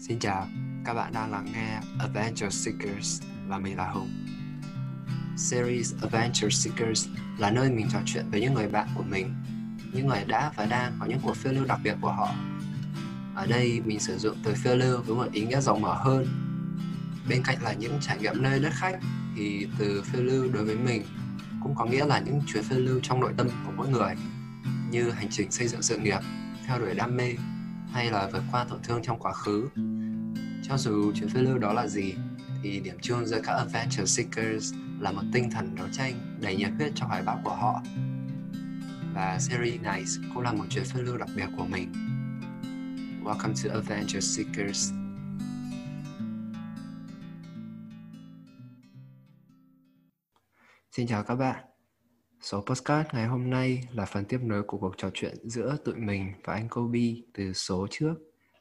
[0.00, 0.48] Xin chào,
[0.84, 4.10] các bạn đang lắng nghe Adventure Seekers và mình là Hùng.
[5.36, 9.34] Series Adventure Seekers là nơi mình trò chuyện với những người bạn của mình,
[9.92, 12.34] những người đã và đang có những cuộc phiêu lưu đặc biệt của họ.
[13.34, 16.26] Ở đây mình sử dụng từ phiêu lưu với một ý nghĩa rộng mở hơn.
[17.28, 18.98] Bên cạnh là những trải nghiệm nơi đất khách
[19.36, 21.02] thì từ phiêu lưu đối với mình
[21.62, 24.14] cũng có nghĩa là những chuyến phiêu lưu trong nội tâm của mỗi người
[24.90, 26.20] như hành trình xây dựng sự nghiệp,
[26.66, 27.34] theo đuổi đam mê
[27.92, 29.68] hay là vượt qua tổn thương trong quá khứ.
[30.62, 32.14] Cho dù chuyến phiêu lưu đó là gì,
[32.62, 36.70] thì điểm chung giữa các Adventure Seekers là một tinh thần đấu tranh đầy nhiệt
[36.78, 37.82] huyết cho hoài bão của họ.
[39.14, 41.92] Và series này cũng là một chuyến phiêu lưu đặc biệt của mình.
[43.24, 44.92] Welcome to Adventure Seekers.
[50.92, 51.64] Xin chào các bạn.
[52.40, 55.94] Số podcast ngày hôm nay là phần tiếp nối của cuộc trò chuyện giữa tụi
[55.94, 57.00] mình và anh Kobe
[57.34, 58.14] từ số trước.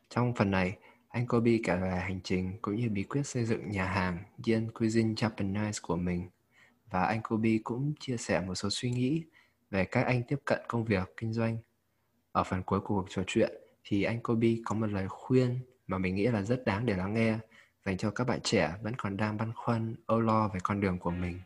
[0.09, 0.77] Trong phần này,
[1.09, 4.17] anh Kobe kể về hành trình cũng như bí quyết xây dựng nhà hàng
[4.47, 6.29] Yen Cuisine Japanese của mình.
[6.91, 9.23] Và anh Kobe cũng chia sẻ một số suy nghĩ
[9.71, 11.57] về cách anh tiếp cận công việc kinh doanh.
[12.31, 13.51] Ở phần cuối của cuộc trò chuyện
[13.83, 17.13] thì anh Kobe có một lời khuyên mà mình nghĩ là rất đáng để lắng
[17.13, 17.37] nghe
[17.85, 20.99] dành cho các bạn trẻ vẫn còn đang băn khoăn âu lo về con đường
[20.99, 21.39] của mình.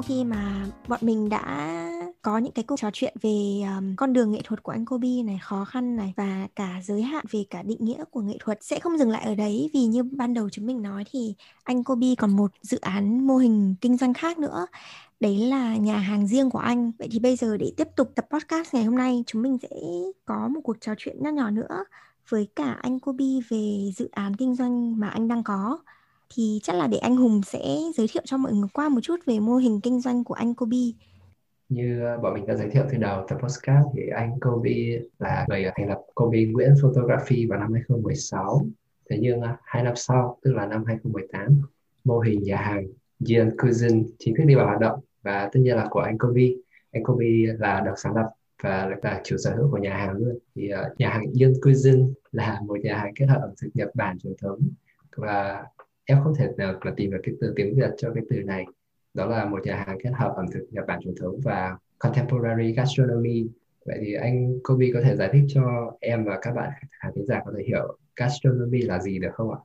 [0.00, 1.90] Sau khi mà bọn mình đã
[2.22, 3.30] có những cái cuộc trò chuyện về
[3.76, 7.02] um, con đường nghệ thuật của anh Kobe này, khó khăn này và cả giới
[7.02, 9.84] hạn về cả định nghĩa của nghệ thuật sẽ không dừng lại ở đấy vì
[9.84, 11.34] như ban đầu chúng mình nói thì
[11.64, 14.66] anh Kobe còn một dự án mô hình kinh doanh khác nữa.
[15.20, 16.92] Đấy là nhà hàng riêng của anh.
[16.98, 19.68] Vậy thì bây giờ để tiếp tục tập podcast ngày hôm nay chúng mình sẽ
[20.24, 21.84] có một cuộc trò chuyện nho nhỏ nữa
[22.28, 25.78] với cả anh Kobe về dự án kinh doanh mà anh đang có
[26.34, 27.60] thì chắc là để anh Hùng sẽ
[27.94, 30.54] giới thiệu cho mọi người qua một chút về mô hình kinh doanh của anh
[30.54, 30.76] Kobe.
[31.68, 35.46] Như ờ, bọn mình đã giới thiệu từ đầu tập podcast thì anh Kobe là
[35.48, 38.66] người thành lập Kobe Nguyễn Photography vào năm 2016.
[39.10, 41.60] Thế nhưng ờ, hai năm sau, tức là năm 2018,
[42.04, 42.86] mô hình nhà hàng
[43.28, 46.46] Yen Cuisine chính thức đi vào hoạt động và tất nhiên là của anh Kobe.
[46.92, 47.26] Anh Kobe
[47.58, 48.28] là được sáng lập
[48.62, 50.38] và là chủ sở hữu của nhà hàng luôn.
[50.54, 53.90] Thì ờ, nhà hàng Yen Cuisine là một nhà hàng kết hợp ẩm thực Nhật
[53.94, 54.58] Bản truyền thống
[55.16, 55.64] và
[56.10, 58.64] em không thể nào là tìm được cái từ tiếng Việt cho cái từ này.
[59.14, 62.72] Đó là một nhà hàng kết hợp ẩm thực Nhật Bản truyền thống và contemporary
[62.72, 63.46] gastronomy.
[63.84, 65.62] Vậy thì anh Kobe có thể giải thích cho
[66.00, 69.58] em và các bạn khán giả có thể hiểu gastronomy là gì được không ạ?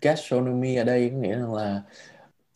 [0.00, 1.82] Gastronomy ở đây có nghĩa là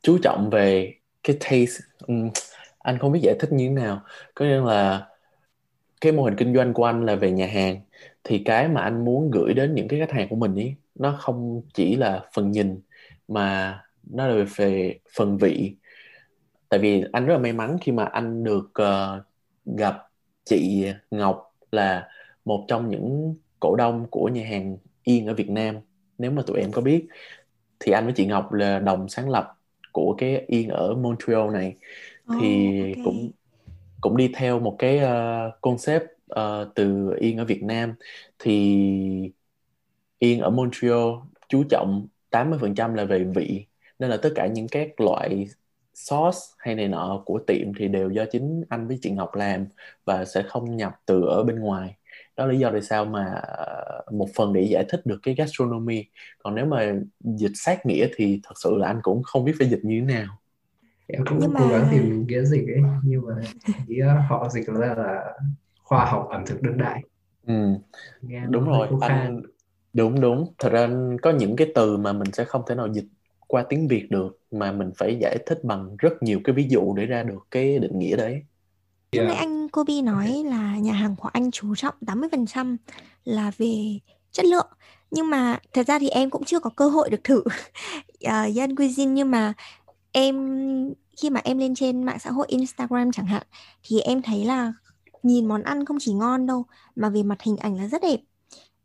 [0.03, 1.85] chú trọng về cái taste.
[2.07, 2.31] Um,
[2.79, 4.01] anh không biết giải thích như thế nào.
[4.35, 5.09] Có nghĩa là
[6.01, 7.81] cái mô hình kinh doanh của anh là về nhà hàng.
[8.25, 11.17] Thì cái mà anh muốn gửi đến những cái khách hàng của mình ý nó
[11.21, 12.81] không chỉ là phần nhìn
[13.31, 13.81] mà
[14.11, 15.77] nó là về phần vị.
[16.69, 19.23] Tại vì anh rất là may mắn khi mà anh được uh,
[19.79, 19.97] gặp
[20.45, 22.09] chị Ngọc là
[22.45, 25.77] một trong những cổ đông của nhà hàng Yên ở Việt Nam.
[26.19, 27.07] Nếu mà tụi em có biết
[27.81, 29.55] thì anh với chị Ngọc là đồng sáng lập
[29.93, 31.77] của cái Yên ở Montreal này.
[32.41, 33.05] Thì oh, okay.
[33.05, 33.31] cũng
[34.01, 37.95] cũng đi theo một cái uh, concept uh, từ Yên ở Việt Nam.
[38.39, 39.33] Thì
[40.19, 41.09] Yên ở Montreal
[41.49, 43.67] chú trọng 80% là về vị
[43.99, 45.47] nên là tất cả những các loại
[45.95, 49.67] sauce hay này nọ của tiệm thì đều do chính anh với chị Ngọc làm
[50.05, 51.97] và sẽ không nhập từ ở bên ngoài.
[52.37, 55.35] Đó là lý do tại sao mà ờ, một phần để giải thích được cái
[55.35, 56.05] gastronomy.
[56.39, 59.69] Còn nếu mà dịch sát nghĩa thì thật sự là anh cũng không biết phải
[59.69, 60.39] dịch như thế nào.
[61.07, 61.79] Em cũng nhưng cố mà...
[61.79, 63.35] gắng tìm nghĩa dịch ấy nhưng mà
[63.87, 65.35] nghĩa họ dịch ra là
[65.83, 67.03] khoa học ẩm thực đương đại.
[67.47, 67.55] Ừ.
[68.23, 69.43] Nghe đúng rồi anh
[69.93, 70.55] đúng đúng.
[70.59, 70.89] Thật ra
[71.23, 73.07] có những cái từ mà mình sẽ không thể nào dịch
[73.47, 76.95] qua tiếng Việt được mà mình phải giải thích bằng rất nhiều cái ví dụ
[76.95, 78.43] để ra được cái định nghĩa đấy.
[79.13, 82.77] Lúc nãy anh Kobe nói là nhà hàng của anh chú trọng 80%
[83.25, 83.99] là về
[84.33, 84.67] chất lượng.
[85.11, 87.39] Nhưng mà thật ra thì em cũng chưa có cơ hội được thử.
[87.39, 87.51] Uh,
[88.57, 89.53] Yan Cuisine nhưng mà
[90.13, 90.37] em
[91.17, 93.47] khi mà em lên trên mạng xã hội Instagram chẳng hạn
[93.83, 94.73] thì em thấy là
[95.23, 96.65] nhìn món ăn không chỉ ngon đâu
[96.97, 98.21] mà về mặt hình ảnh là rất đẹp.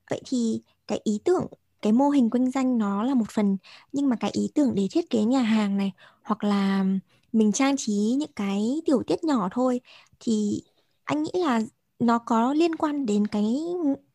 [0.10, 1.48] Vậy thì cái ý tưởng
[1.82, 3.58] cái mô hình kinh doanh nó là một phần
[3.92, 5.92] nhưng mà cái ý tưởng để thiết kế nhà hàng này
[6.24, 6.86] hoặc là
[7.34, 9.82] mình trang trí những cái tiểu tiết nhỏ thôi
[10.20, 10.62] thì
[11.04, 11.62] anh nghĩ là
[12.00, 13.56] nó có liên quan đến cái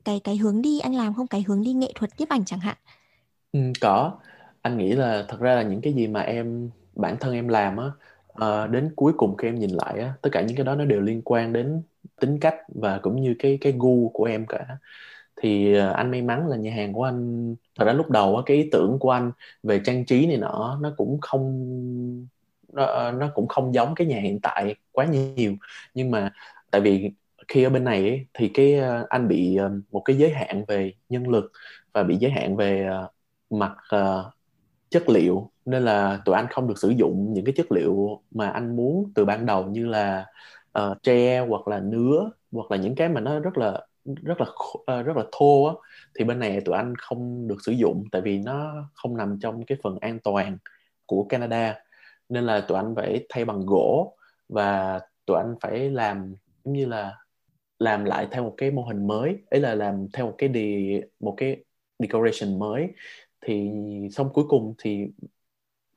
[0.05, 1.26] cái cái hướng đi anh làm không?
[1.26, 2.76] Cái hướng đi nghệ thuật tiếp ảnh chẳng hạn.
[3.52, 4.19] Ừ, có.
[4.62, 7.76] Anh nghĩ là thật ra là những cái gì mà em bản thân em làm
[7.76, 7.87] á
[8.34, 10.84] à, đến cuối cùng khi em nhìn lại á, tất cả những cái đó nó
[10.84, 11.82] đều liên quan đến
[12.20, 14.78] tính cách và cũng như cái cái gu của em cả
[15.40, 18.56] thì ờ, anh may mắn là nhà hàng của anh thật ra lúc đầu cái
[18.56, 19.32] ý tưởng của anh
[19.62, 21.70] về trang trí này nọ nó cũng không
[22.72, 25.54] nó, ờ, nó cũng không giống cái nhà hiện tại quá nhiều.
[25.94, 26.32] Nhưng mà
[26.70, 27.10] tại vì
[27.48, 29.58] khi ở bên này ấy, thì cái ờ, anh bị
[29.92, 31.52] một cái giới hạn về nhân lực
[31.93, 32.88] và bị giới hạn về
[33.50, 34.34] mặt uh,
[34.90, 35.50] chất liệu.
[35.66, 39.12] Nên là tụi anh không được sử dụng những cái chất liệu mà anh muốn
[39.14, 40.26] từ ban đầu như là
[40.78, 44.46] uh, tre hoặc là nứa hoặc là những cái mà nó rất là rất là
[44.48, 45.74] uh, rất là thô á
[46.14, 49.64] thì bên này tụi anh không được sử dụng tại vì nó không nằm trong
[49.66, 50.58] cái phần an toàn
[51.06, 51.78] của Canada.
[52.28, 54.16] Nên là tụi anh phải thay bằng gỗ
[54.48, 56.34] và tụi anh phải làm
[56.64, 57.16] giống như là
[57.78, 61.00] làm lại theo một cái mô hình mới ấy là làm theo một cái đi
[61.20, 61.64] một cái
[61.98, 62.88] decoration mới.
[63.40, 63.70] Thì
[64.12, 65.06] xong cuối cùng thì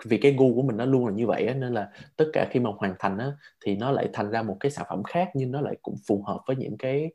[0.05, 2.47] vì cái gu của mình nó luôn là như vậy á, nên là tất cả
[2.51, 3.31] khi mà hoàn thành á,
[3.65, 6.23] thì nó lại thành ra một cái sản phẩm khác nhưng nó lại cũng phù
[6.23, 7.11] hợp với những cái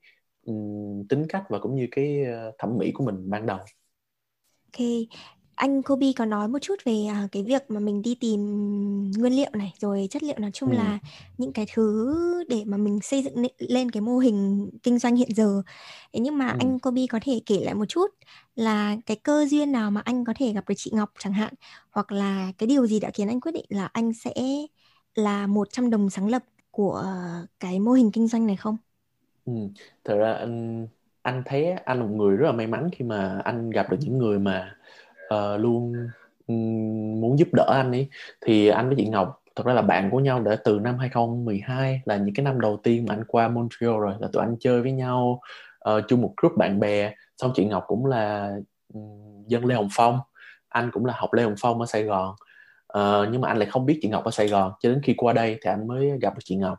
[0.48, 3.58] um, tính cách và cũng như cái uh, thẩm mỹ của mình ban đầu.
[4.72, 4.86] Ok,
[5.54, 8.40] anh Kobe có nói một chút về à, cái việc mà mình đi tìm
[9.18, 10.76] nguyên liệu này rồi chất liệu nói chung ừ.
[10.76, 10.98] là
[11.38, 12.14] những cái thứ
[12.48, 15.62] để mà mình xây dựng lên cái mô hình kinh doanh hiện giờ.
[16.12, 16.56] Thế nhưng mà ừ.
[16.60, 18.06] anh Kobe có thể kể lại một chút
[18.54, 21.54] là cái cơ duyên nào mà anh có thể gặp được chị Ngọc chẳng hạn
[21.90, 24.34] hoặc là cái điều gì đã khiến anh quyết định là anh sẽ
[25.14, 27.04] là một trong đồng sáng lập của
[27.60, 28.76] cái mô hình kinh doanh này không?
[29.48, 29.82] Ừ.
[30.04, 30.86] Thật ra anh
[31.22, 33.96] anh thấy anh là một người rất là may mắn khi mà anh gặp được
[34.00, 34.76] những người mà
[35.34, 35.92] uh, luôn
[36.46, 36.54] ừ,
[37.20, 38.08] muốn giúp đỡ anh ấy.
[38.40, 42.02] Thì anh với chị Ngọc thật ra là bạn của nhau đã từ năm 2012
[42.04, 44.82] là những cái năm đầu tiên mà anh qua Montreal rồi là tụi anh chơi
[44.82, 45.40] với nhau
[45.90, 47.12] uh, chung một group bạn bè.
[47.36, 48.52] Xong chị Ngọc cũng là
[48.94, 50.18] um, dân Lê Hồng Phong.
[50.68, 52.34] Anh cũng là học Lê Hồng Phong ở Sài Gòn.
[52.98, 54.72] Uh, nhưng mà anh lại không biết chị Ngọc ở Sài Gòn.
[54.80, 56.78] Cho đến khi qua đây thì anh mới gặp được chị Ngọc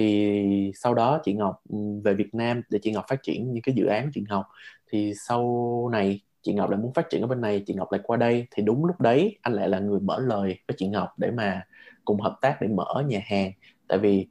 [0.00, 3.62] thì sau đó chị Ngọc ừ, về Việt Nam để chị Ngọc phát triển những
[3.62, 4.46] cái dự án của chị Ngọc.
[4.90, 8.00] Thì sau này chị Ngọc lại muốn phát triển ở bên này chị Ngọc lại
[8.04, 8.46] qua đây.
[8.50, 11.62] Thì đúng lúc đấy anh lại là người mở lời với chị Ngọc để mà
[12.04, 13.52] cùng hợp tác để mở nhà hàng.
[13.88, 14.28] Tại vì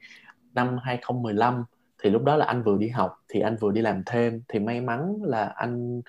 [0.53, 1.63] năm 2015
[2.03, 4.41] thì lúc đó là anh vừa đi học thì anh vừa đi làm thêm.
[4.47, 6.01] Thì may mắn là anh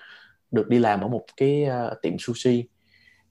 [0.51, 2.67] được đi làm ở một cái uh, tiệm sushi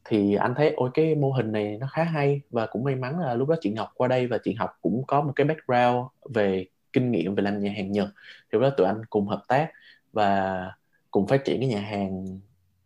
[0.05, 3.21] thì anh thấy ôi cái mô hình này nó khá hay và cũng may mắn
[3.21, 6.07] là lúc đó chị Ngọc qua đây và chị Ngọc cũng có một cái background
[6.35, 9.43] về kinh nghiệm về làm nhà hàng Nhật thì lúc đó tụi anh cùng hợp
[9.49, 9.71] tác
[10.13, 10.73] và
[11.11, 12.41] cùng phát triển cái nhà hàng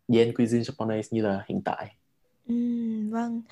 [0.09, 1.95] Yen Cuisine Japanese như là hiện tại.
[2.49, 2.55] Ừ,
[3.11, 3.43] vâng.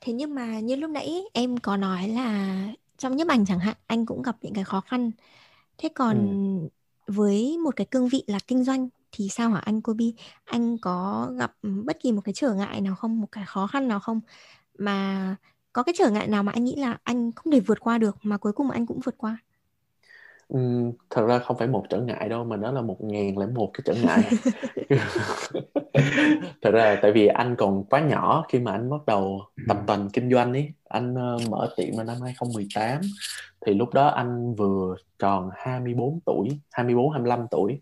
[0.00, 2.58] Thế nhưng mà như lúc nãy em có nói là
[2.98, 5.10] trong nhiếp ảnh chẳng hạn anh cũng gặp những cái khó khăn.
[5.78, 6.16] Thế còn
[7.06, 7.12] ừ.
[7.12, 10.04] với một cái cương vị là kinh doanh thì sao hả anh Kobe?
[10.44, 13.88] Anh có gặp bất kỳ một cái trở ngại nào không, một cái khó khăn
[13.88, 14.20] nào không?
[14.78, 15.36] Mà
[15.72, 18.16] có cái trở ngại nào mà anh nghĩ là anh không thể vượt qua được
[18.22, 19.38] mà cuối cùng anh cũng vượt qua?
[20.48, 23.46] Ừm, thật ra không phải một trở ngại đâu mà nó là một ngàn lẻ
[23.46, 24.30] một cái trở ngại.
[26.62, 30.08] Thật ra tại vì anh còn quá nhỏ khi mà anh bắt đầu tập tành
[30.12, 33.00] kinh doanh ấy anh uh, mở tiệm vào năm 2018
[33.66, 37.80] thì lúc đó anh vừa tròn 24 tuổi 24 25 tuổi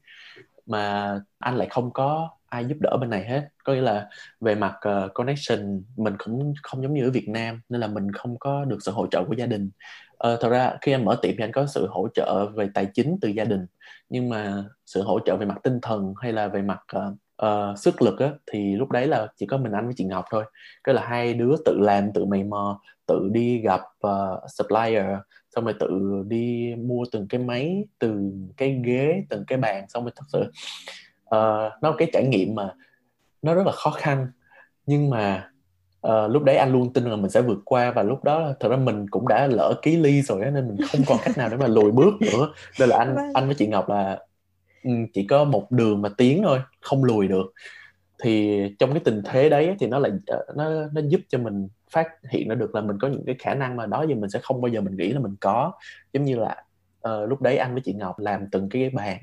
[0.67, 3.49] mà anh lại không có ai giúp đỡ bên này hết.
[3.65, 4.09] Có nghĩa là
[4.41, 8.13] về mặt uh, connection mình cũng không giống như ở Việt Nam nên là mình
[8.13, 9.71] không có được sự hỗ trợ của gia đình.
[10.29, 12.87] Uh, thật ra khi anh mở tiệm thì anh có sự hỗ trợ về tài
[12.95, 13.67] chính từ gia đình
[14.09, 17.15] nhưng mà sự hỗ trợ về mặt tinh thần hay là về mặt uh,
[17.47, 20.25] uh, sức lực á, thì lúc đấy là chỉ có mình anh với chị Ngọc
[20.31, 20.45] thôi.
[20.85, 25.07] Cái là hai đứa tự làm tự mày mò tự đi gặp uh, supplier
[25.55, 25.89] xong rồi tự
[26.29, 29.85] đi mua từng cái máy từng cái ghế từng cái bàn.
[29.89, 30.41] Xong rồi thật sự
[31.25, 32.75] uh, nó là cái trải nghiệm mà
[33.43, 34.27] nó rất là khó khăn.
[34.87, 35.51] Nhưng mà
[36.07, 38.69] uh, lúc đấy anh luôn tin là mình sẽ vượt qua và lúc đó thật
[38.69, 41.49] ra mình cũng đã lỡ ký ly rồi á nên mình không còn cách nào
[41.49, 42.53] để mà lùi bước nữa.
[42.81, 43.31] Nên là anh vâng.
[43.35, 44.21] anh với chị Ngọc là
[45.13, 47.53] chỉ có một đường mà tiến thôi không lùi được.
[48.23, 51.69] Thì trong cái tình thế đấy thì nó lại ờ, nó nó giúp cho mình
[51.95, 54.31] phát hiện ra được là mình có những cái khả năng mà đó giờ mình
[54.31, 55.73] sẽ không bao giờ mình nghĩ là mình có.
[56.13, 56.65] Giống như là
[57.09, 59.19] uh, lúc đấy anh với chị Ngọc làm từng cái bàn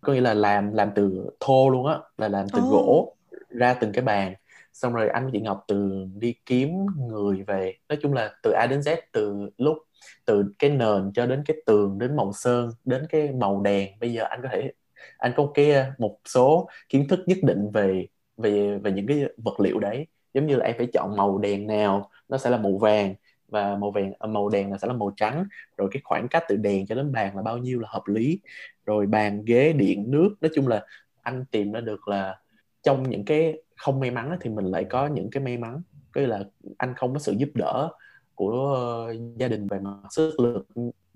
[0.00, 2.70] có nghĩa là làm làm từ thô luôn á là làm từ oh.
[2.70, 3.16] gỗ
[3.48, 4.34] ra từng cái bàn.
[4.72, 8.50] Xong rồi anh với chị Ngọc từ đi kiếm người về nói chung là từ
[8.50, 9.76] A đến Z từ lúc
[10.24, 13.90] từ cái nền cho đến cái tường đến màu sơn đến cái màu đèn.
[14.00, 14.72] Bây giờ anh có thể
[15.18, 19.60] anh có cái một số kiến thức nhất định về về về những cái vật
[19.60, 22.78] liệu đấy giống như là em phải chọn màu đèn nào nó sẽ là màu
[22.78, 23.14] vàng
[23.48, 25.44] và màu vàng ờ, màu đèn là sẽ là màu trắng.
[25.76, 28.40] Rồi cái khoảng cách từ đèn cho đến bàn là bao nhiêu là hợp lý.
[28.86, 30.86] Rồi bàn, ghế, điện, nước, nói chung là
[31.22, 32.38] anh tìm ra được là
[32.82, 35.82] trong những cái không may mắn thì mình lại có những cái may mắn.
[36.12, 36.44] Cái là
[36.78, 37.88] anh không có sự giúp đỡ
[38.34, 40.66] của ờ, gia đình về mặt sức lực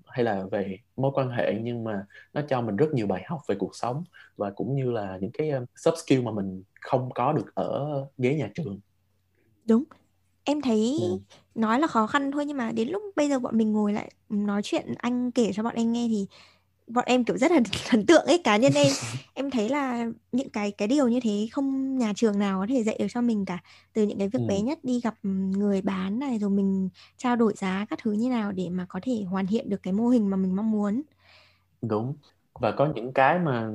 [0.05, 3.41] hay là về mối quan hệ, nhưng mà nó cho mình rất nhiều bài học
[3.47, 4.03] về cuộc sống
[4.37, 8.05] và cũng như là những cái ờ, soft skill mà mình không có được ở
[8.17, 8.79] ghế nhà trường
[9.67, 9.83] đúng.
[10.43, 11.19] Em thấy ừ.
[11.55, 14.11] nói là khó khăn thôi nhưng mà đến lúc bây giờ bọn mình ngồi lại
[14.29, 16.27] nói chuyện anh kể cho bọn em nghe thì
[16.87, 17.59] bọn em kiểu rất là
[17.89, 18.87] thần tượng ấy cá nhân em.
[19.33, 22.83] Em thấy là những cái cái điều như thế không nhà trường nào có thể
[22.83, 23.59] dạy được cho mình cả.
[23.93, 24.45] Từ những cái việc ừ.
[24.47, 28.29] bé nhất đi gặp người bán này rồi mình trao đổi giá các thứ như
[28.29, 31.01] nào để mà có thể hoàn thiện được cái mô hình mà mình mong muốn.
[31.81, 32.13] Đúng.
[32.59, 33.69] Và có những cái mà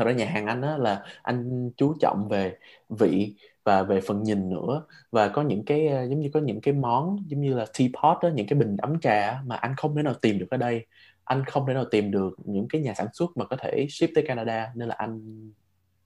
[0.00, 2.56] thật ra nhà hàng anh á là anh chú trọng về
[2.88, 6.74] vị và về phần nhìn nữa và có những cái giống như có những cái
[6.74, 10.02] món giống như là teapot đó, những cái bình ấm trà mà anh không thể
[10.02, 10.86] nào tìm được ở đây
[11.24, 14.08] anh không thể nào tìm được những cái nhà sản xuất mà có thể ship
[14.14, 15.20] tới Canada nên là anh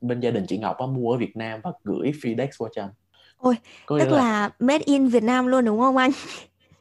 [0.00, 2.82] bên gia đình chị Ngọc á, mua ở Việt Nam và gửi FedEx qua cho
[2.82, 2.90] anh.
[3.38, 4.18] Ôi, có tức là...
[4.18, 6.10] là made in Việt Nam luôn đúng không anh?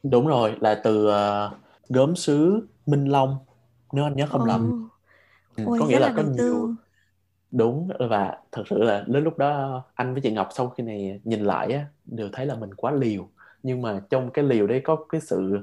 [0.02, 1.52] Đúng rồi, là từ uh,
[1.88, 3.36] gốm sứ Minh Long
[3.92, 4.48] nếu anh nhớ không oh.
[4.48, 4.88] lầm.
[5.56, 6.74] Ừ, Ôi, có nghĩa là, là có nhiều tư
[7.54, 11.20] đúng và thật sự là đến lúc đó anh với chị Ngọc sau khi này
[11.24, 13.28] nhìn lại á đều thấy là mình quá liều.
[13.62, 15.58] Nhưng mà trong cái liều đấy có cái sự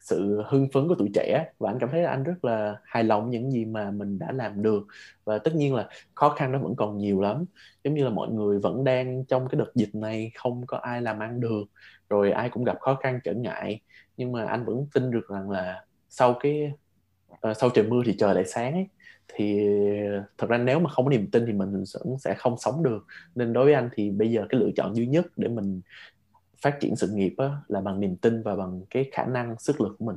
[0.00, 3.04] sự hưng phấn của tuổi trẻ và anh cảm thấy là anh rất là hài
[3.04, 4.86] lòng những gì mà mình đã làm được.
[5.24, 7.44] Và tất nhiên là khó khăn nó vẫn còn nhiều lắm.
[7.84, 11.02] Giống như là mọi người vẫn đang trong cái đợt dịch này không có ai
[11.02, 11.64] làm ăn được
[12.10, 13.80] rồi ai cũng gặp khó khăn trở ngại.
[14.16, 16.72] Nhưng mà anh vẫn tin được rằng là sau cái
[17.32, 18.88] uh, sau trời mưa thì trời lại sáng ấy
[19.28, 19.60] thì
[20.38, 23.06] thật ra nếu mà không có niềm tin thì mình vẫn sẽ không sống được.
[23.34, 25.80] Nên đối với anh thì bây giờ cái lựa chọn duy nhất để mình
[26.62, 29.80] phát triển sự nghiệp á, là bằng niềm tin và bằng cái khả năng sức
[29.80, 30.16] lực của mình.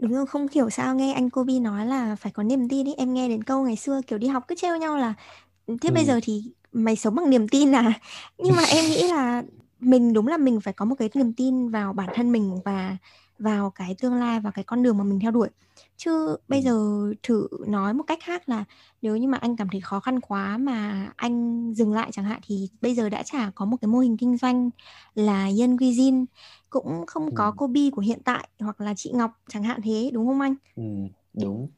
[0.00, 2.94] Đúng rồi không hiểu sao nghe anh Kobe nói là phải có niềm tin ý.
[2.94, 5.14] Em nghe đến câu ngày xưa kiểu đi học cứ trêu nhau là
[5.82, 5.94] thế ừ.
[5.94, 8.00] bây giờ thì mày sống bằng niềm tin à?
[8.38, 9.42] Nhưng mà em nghĩ là
[9.80, 12.96] mình đúng là mình phải có một cái niềm tin vào bản thân mình và
[13.40, 15.48] vào cái tương lai và cái con đường mà mình theo đuổi
[15.96, 16.74] chứ bây giờ
[17.22, 18.64] thử nói một cách khác là
[19.02, 22.40] nếu như mà anh cảm thấy khó khăn quá mà anh dừng lại chẳng hạn
[22.46, 24.70] thì bây giờ đã chả có một cái mô hình kinh doanh
[25.14, 26.24] là Yen Cuisine
[26.70, 27.32] cũng không ừ.
[27.36, 30.40] có cô Bi của hiện tại hoặc là chị Ngọc chẳng hạn thế đúng không
[30.40, 30.54] anh?
[30.76, 30.82] Ừ,
[31.42, 31.68] đúng.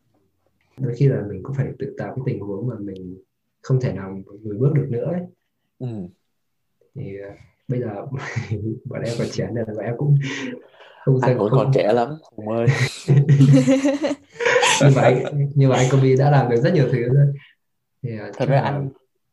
[0.79, 3.17] Đôi khi là mình cũng phải tự tạo cái tình huống mà mình
[3.63, 5.23] không thể nào lùi bước được nữa ấy.
[5.79, 6.09] Ừ.
[6.95, 7.39] Thì uh,
[7.69, 8.07] bây giờ
[8.85, 10.19] bọn em còn trẻ nên là bọn em cũng
[11.05, 12.67] không anh vẫn còn trẻ lắm Hùng ơi.
[14.97, 17.27] Mà anh nhưng mà anh Kobe đã làm được rất nhiều thứ rồi.
[18.03, 18.63] Thì, uh, thật ra là...
[18.63, 18.89] anh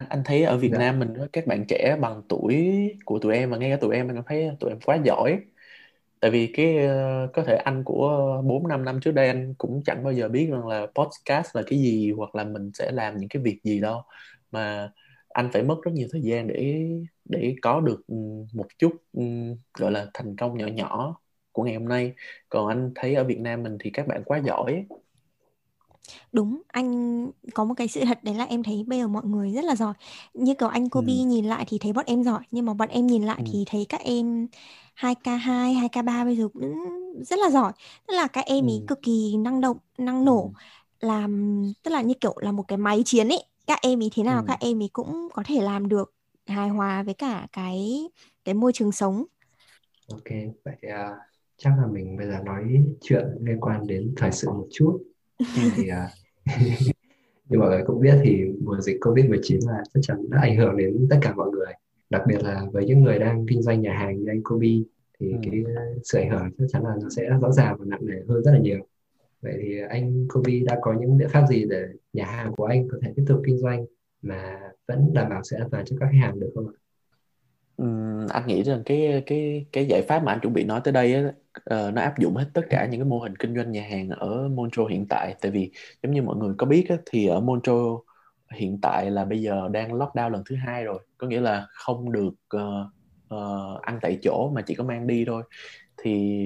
[0.08, 0.78] anh thấy ở Việt dạ.
[0.78, 2.74] Nam mình các bạn trẻ bằng tuổi
[3.06, 5.40] của tụi em và ngay cả tụi em anh thấy tụi em quá giỏi.
[6.20, 9.82] Tại vì cái ờ, có thể anh của 4 năm năm trước đây anh cũng
[9.86, 13.18] chẳng bao giờ biết rằng là podcast là cái gì hoặc là mình sẽ làm
[13.18, 14.02] những cái việc gì đâu.
[14.52, 14.92] Mà
[15.30, 16.90] anh phải mất rất nhiều thời gian để
[17.26, 18.02] để có được
[18.54, 18.94] một chút
[19.78, 21.20] gọi là thành công nhỏ nhỏ
[21.52, 22.14] của ngày hôm nay
[22.50, 24.86] còn anh thấy ở Việt Nam mình thì các bạn quá giỏi
[26.32, 29.52] Đúng, anh có một cái sự thật đấy là em thấy bây giờ mọi người
[29.52, 29.94] rất là giỏi.
[30.34, 31.26] Như kiểu anh Kobe ừ.
[31.26, 33.50] nhìn lại thì thấy bọn em giỏi, nhưng mà bọn em nhìn lại ừ.
[33.52, 34.48] thì thấy các em
[34.96, 36.76] 2K2, 2K3 bây giờ cũng
[37.24, 37.72] rất là giỏi.
[38.08, 38.86] Tức là các em ý ừ.
[38.88, 40.52] cực kỳ năng động, năng nổ,
[41.00, 41.08] ừ.
[41.08, 43.44] làm tức là như kiểu là một cái máy chiến ấy.
[43.68, 44.46] Các em ý thế nào ừ.
[44.48, 46.14] các em ý cũng có thể làm được
[46.48, 48.08] hài hòa với cả cái
[48.46, 49.26] cái môi trường sống.
[50.12, 50.30] Ok,
[50.64, 51.18] vậy uh,
[51.60, 52.64] chắc là mình bây giờ nói
[53.02, 55.00] chuyện liên quan đến thời sự một chút
[55.56, 56.10] thì uh,
[57.50, 60.78] như mọi người cũng biết thì mùa dịch Covid-19 là chắc chắn đã ảnh hưởng
[60.78, 61.74] đến tất cả mọi người
[62.10, 64.68] đặc biệt là với những người đang kinh doanh nhà hàng như anh Kobe
[65.20, 65.38] thì ừ.
[65.44, 65.64] cái
[66.04, 68.52] sự ảnh hưởng chắc chắn là nó sẽ rõ ràng và nặng nề hơn rất
[68.52, 68.80] là nhiều
[69.42, 72.88] vậy thì anh Kobe đã có những biện pháp gì để nhà hàng của anh
[72.92, 73.86] có thể tiếp tục kinh doanh
[74.22, 76.74] mà vẫn đảm bảo sự an toàn cho các khách hàng được không ạ?
[77.80, 80.92] Ừm, anh nghĩ rằng cái cái cái giải pháp mà anh chuẩn bị nói tới
[80.92, 81.22] đây á,
[81.66, 84.10] ờ, nó áp dụng hết tất cả những cái mô hình kinh doanh nhà hàng
[84.10, 85.36] ở Montreal hiện tại.
[85.42, 85.72] Tại vì
[86.04, 87.78] giống như mọi người có biết á, thì ở Montreal
[88.56, 92.12] hiện tại là bây giờ đang lockdown lần thứ hai rồi, có nghĩa là không
[92.12, 92.90] được ờ,
[93.28, 95.44] ờ, ăn tại chỗ mà chỉ có mang đi thôi.
[96.04, 96.40] Thì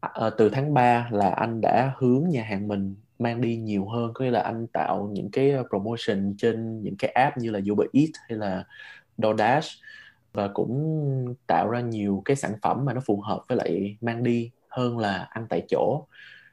[0.00, 4.10] ờ, từ tháng 3 là anh đã hướng nhà hàng mình mang đi nhiều hơn,
[4.14, 7.88] có nghĩa là anh tạo những cái promotion trên những cái app như là Uber
[7.92, 8.64] Eats hay là
[9.18, 9.68] DoorDash
[10.32, 14.22] và cũng tạo ra nhiều cái sản phẩm mà nó phù hợp với lại mang
[14.22, 16.06] đi hơn là ăn tại chỗ.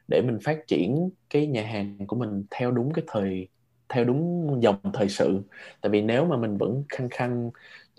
[0.08, 3.48] Để mình phát triển cái nhà hàng của mình theo đúng cái thời
[3.88, 5.42] theo đúng dòng thời sự.
[5.80, 7.50] Tại vì nếu mà mình vẫn khăng khăng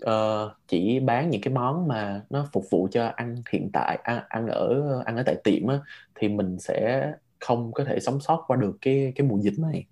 [0.04, 4.22] uh, chỉ bán những cái món mà nó phục vụ cho ăn hiện tại ăn,
[4.28, 5.78] ăn ở ăn ở tại tiệm á,
[6.14, 9.86] thì mình sẽ không có thể sống sót qua được cái cái mùa dịch này.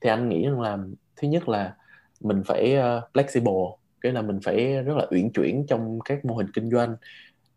[0.00, 0.78] Thì anh nghĩ rằng là
[1.16, 1.74] thứ nhất là
[2.20, 6.36] mình phải uh, flexible cái là mình phải rất là uyển chuyển trong các mô
[6.36, 6.96] hình kinh doanh.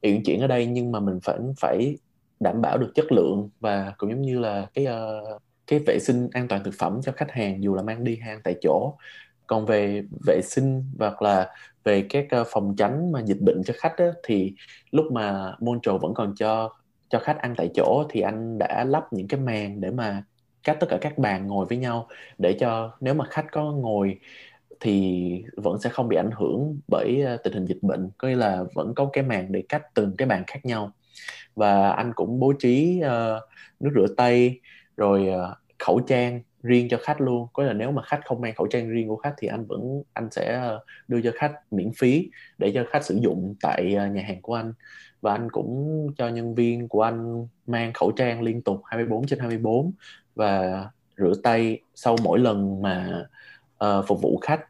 [0.02, 1.98] Uyển chuyển ở đây nhưng mà mình vẫn phải
[2.40, 6.30] đảm bảo được chất lượng và cũng giống như là cái uh, cái vệ sinh
[6.32, 8.94] an toàn thực phẩm cho khách hàng dù là mang đi hàng tại chỗ.
[9.48, 11.50] Còn về vệ sinh hoặc là
[11.84, 14.54] về các ờ, phòng tránh mà dịch bệnh cho khách á, thì
[14.92, 16.70] lúc mà Montreal vẫn còn cho
[17.10, 20.24] cho khách ăn tại chỗ thì anh đã lắp những cái màn để mà
[20.64, 22.08] cách tất cả các bàn ngồi với nhau
[22.38, 24.20] để cho nếu mà khách có ngồi
[24.80, 28.10] thì vẫn sẽ không bị ảnh hưởng bởi ờ, tình hình dịch bệnh.
[28.18, 30.92] Có nghĩa là vẫn có cái màn để cách từng cái bàn khác nhau.
[31.56, 33.44] Và anh cũng bố trí uh,
[33.80, 34.60] nước rửa tay
[34.98, 37.48] rồi uh, khẩu trang riêng cho khách luôn.
[37.54, 40.04] Có là nếu mà khách không mang khẩu trang riêng của khách thì anh vẫn
[40.14, 40.78] anh sẽ
[41.08, 44.74] đưa cho khách miễn phí để cho khách sử dụng tại nhà hàng của anh.
[45.22, 49.40] Và anh cũng cho nhân viên của anh mang khẩu trang liên tục 24 trên
[49.40, 49.92] 24
[50.36, 50.86] và
[51.18, 53.26] rửa tay sau mỗi lần mà
[53.84, 54.66] uh, phục vụ khách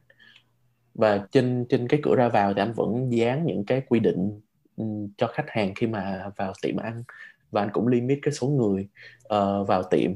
[0.93, 4.41] và trên trên cái cửa ra vào thì anh vẫn dán những cái quy định
[4.75, 7.03] um, cho khách hàng khi mà vào tiệm ăn
[7.51, 8.87] và anh cũng limit cái số người
[9.23, 10.11] uh, vào tiệm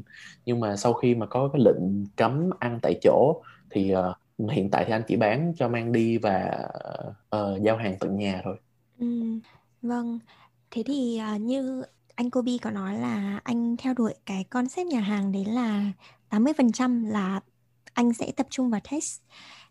[0.46, 4.70] nhưng mà sau khi mà có cái lệnh cấm ăn tại chỗ thì uh, hiện
[4.72, 6.68] tại thì anh chỉ bán cho mang đi và
[7.36, 8.56] uh, giao hàng tận nhà thôi.
[9.00, 9.08] Ừ,
[9.82, 10.20] vâng.
[10.72, 11.84] Thế thì uh, như
[12.16, 15.92] anh Kobe có nói là anh theo đuổi cái concept nhà hàng đấy là
[16.30, 17.39] 80% là
[17.98, 19.22] anh sẽ tập trung vào test.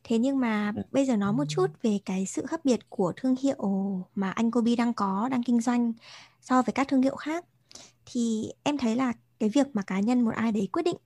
[0.04, 0.83] Thế nhưng mà ừ.
[0.92, 3.56] bây giờ nói một chút về cái sự khác biệt của thương hiệu
[4.14, 5.92] mà anh Kobe đang có, đang kinh doanh
[6.40, 7.45] so với các thương hiệu khác.
[8.06, 10.97] Thì em thấy là cái việc mà cá nhân một ai đấy quyết định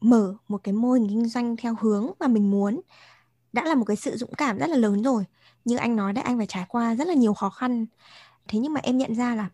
[0.00, 2.80] mở một cái mô hình kinh doanh theo hướng mà mình muốn
[3.52, 5.24] đã là một cái sự dũng cảm rất là lớn rồi.
[5.64, 7.86] Như anh nói đấy, anh phải trải qua rất là nhiều khó khăn.
[8.48, 9.48] Thế nhưng mà em nhận ra là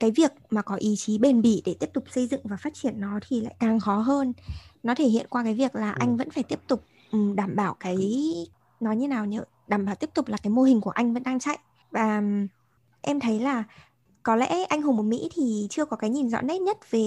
[0.00, 2.74] cái việc mà có ý chí bền bỉ để tiếp tục xây dựng và phát
[2.74, 4.32] triển nó thì lại càng khó hơn
[4.84, 5.96] nó thể hiện qua cái việc là ừ.
[6.00, 6.84] anh vẫn phải tiếp tục
[7.34, 7.96] đảm bảo cái
[8.80, 9.38] nói như nào nhỉ
[9.68, 11.58] đảm bảo tiếp tục là cái mô hình của anh vẫn đang chạy
[11.90, 12.22] và
[13.02, 13.64] em thấy là
[14.22, 17.06] có lẽ anh hùng của Mỹ thì chưa có cái nhìn rõ nét nhất về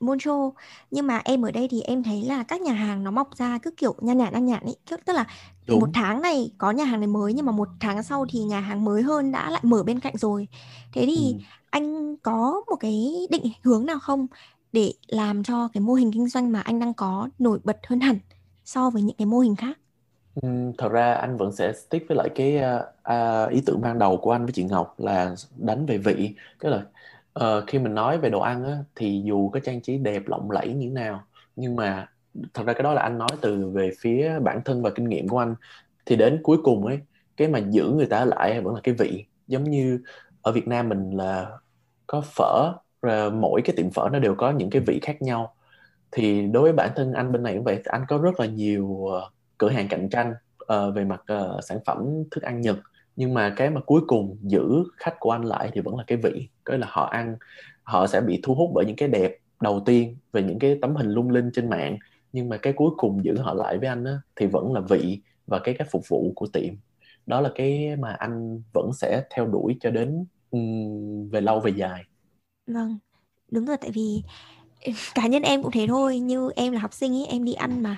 [0.00, 0.48] Montreal
[0.90, 3.58] nhưng mà em ở đây thì em thấy là các nhà hàng nó mọc ra
[3.58, 5.26] cứ kiểu nhan nhản nhan nhản ấy tức là
[5.66, 5.80] Đúng.
[5.80, 8.60] một tháng này có nhà hàng này mới nhưng mà một tháng sau thì nhà
[8.60, 10.48] hàng mới hơn đã lại mở bên cạnh rồi
[10.92, 11.38] thế thì ừ.
[11.70, 14.26] anh có một cái định hướng nào không
[14.72, 18.00] để làm cho cái mô hình kinh doanh mà anh đang có nổi bật hơn
[18.00, 18.18] hẳn
[18.64, 19.78] so với những cái mô hình khác?
[20.34, 22.60] Ừ, thật ra anh vẫn sẽ stick với lại cái
[23.12, 26.34] uh, ý tưởng ban đầu của anh với chị Ngọc là đánh về vị.
[26.60, 26.82] Tức là
[27.58, 30.50] uh, khi mình nói về đồ ăn á, thì dù có trang trí đẹp lộng
[30.50, 31.22] lẫy như thế nào
[31.56, 32.08] nhưng mà
[32.54, 35.28] thật ra cái đó là anh nói từ về phía bản thân và kinh nghiệm
[35.28, 35.54] của anh.
[36.06, 36.98] Thì đến cuối cùng ấy
[37.36, 39.24] cái mà giữ người ta lại vẫn là cái vị.
[39.46, 40.00] Giống như
[40.42, 41.58] ở Việt Nam mình là
[42.06, 42.72] có phở
[43.32, 45.54] mỗi cái tiệm phở nó đều có những cái vị khác nhau.
[46.12, 49.06] Thì đối với bản thân anh bên này cũng vậy anh có rất là nhiều
[49.06, 50.34] ờ, cửa hàng cạnh tranh
[50.64, 52.76] uh, về mặt uh, sản phẩm thức ăn Nhật.
[53.16, 56.18] Nhưng mà cái mà cuối cùng giữ khách của anh lại thì vẫn là cái
[56.18, 57.36] vị cái là họ ăn.
[57.82, 60.96] Họ sẽ bị thu hút bởi những cái đẹp đầu tiên về những cái tấm
[60.96, 61.98] hình lung linh trên mạng.
[62.32, 65.20] Nhưng mà cái cuối cùng giữ họ lại với anh á, thì vẫn là vị
[65.46, 66.74] và cái cách phục vụ của tiệm.
[67.26, 71.72] Đó là cái mà anh vẫn sẽ theo đuổi cho đến um, về lâu về
[71.76, 72.04] dài
[72.72, 72.98] vâng
[73.50, 74.22] đúng rồi tại vì
[75.14, 77.82] cá nhân em cũng thế thôi như em là học sinh ấy em đi ăn
[77.82, 77.96] mà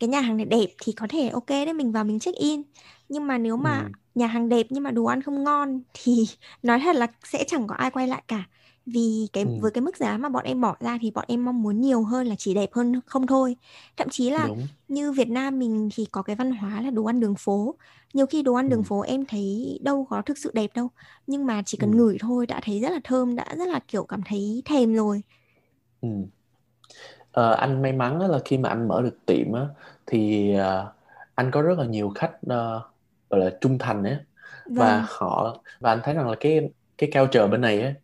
[0.00, 2.62] cái nhà hàng này đẹp thì có thể ok đấy mình vào mình check in
[3.08, 3.92] nhưng mà nếu mà ừ.
[4.14, 6.26] nhà hàng đẹp nhưng mà đồ ăn không ngon thì
[6.62, 8.44] nói thật là sẽ chẳng có ai quay lại cả
[8.86, 9.50] vì cái ừ.
[9.56, 12.02] với cái mức giá mà bọn em bỏ ra thì bọn em mong muốn nhiều
[12.04, 13.56] hơn là chỉ đẹp hơn không thôi
[13.96, 14.68] thậm chí là Đúng.
[14.88, 17.74] như Việt Nam mình thì có cái văn hóa là đồ ăn đường phố
[18.14, 18.70] nhiều khi đồ ăn ừ.
[18.70, 20.88] đường phố em thấy đâu có thực sự đẹp đâu
[21.26, 21.96] nhưng mà chỉ cần ừ.
[21.96, 25.22] ngửi thôi đã thấy rất là thơm đã rất là kiểu cảm thấy thèm rồi
[26.00, 26.08] ừ.
[27.32, 29.60] Ờ, anh may mắn là khi mà anh mở được tiệm á,
[30.06, 30.92] thì, ờ,
[31.34, 32.82] anh có rất là nhiều khách, ơ,
[33.30, 34.04] gọi là, trung thành
[34.74, 35.06] và Vâng.
[35.08, 37.94] họ và anh thấy rằng là cái cái culture bên này á,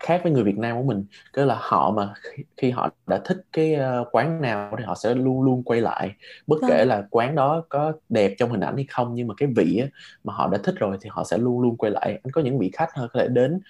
[0.00, 1.04] khác với người Việt Nam của mình.
[1.32, 4.94] Tức là họ mà khi khi họ đã thích cái, ơ, quán nào thì họ
[4.94, 6.14] sẽ luôn luôn quay lại,
[6.46, 6.88] bất kể vâng.
[6.88, 9.88] là quán đó có đẹp trong hình ảnh hay không, nhưng mà cái vị á,
[10.24, 12.18] mà họ đã thích rồi thì họ sẽ luôn luôn quay lại.
[12.24, 13.60] Anh có những vị khách có thể đến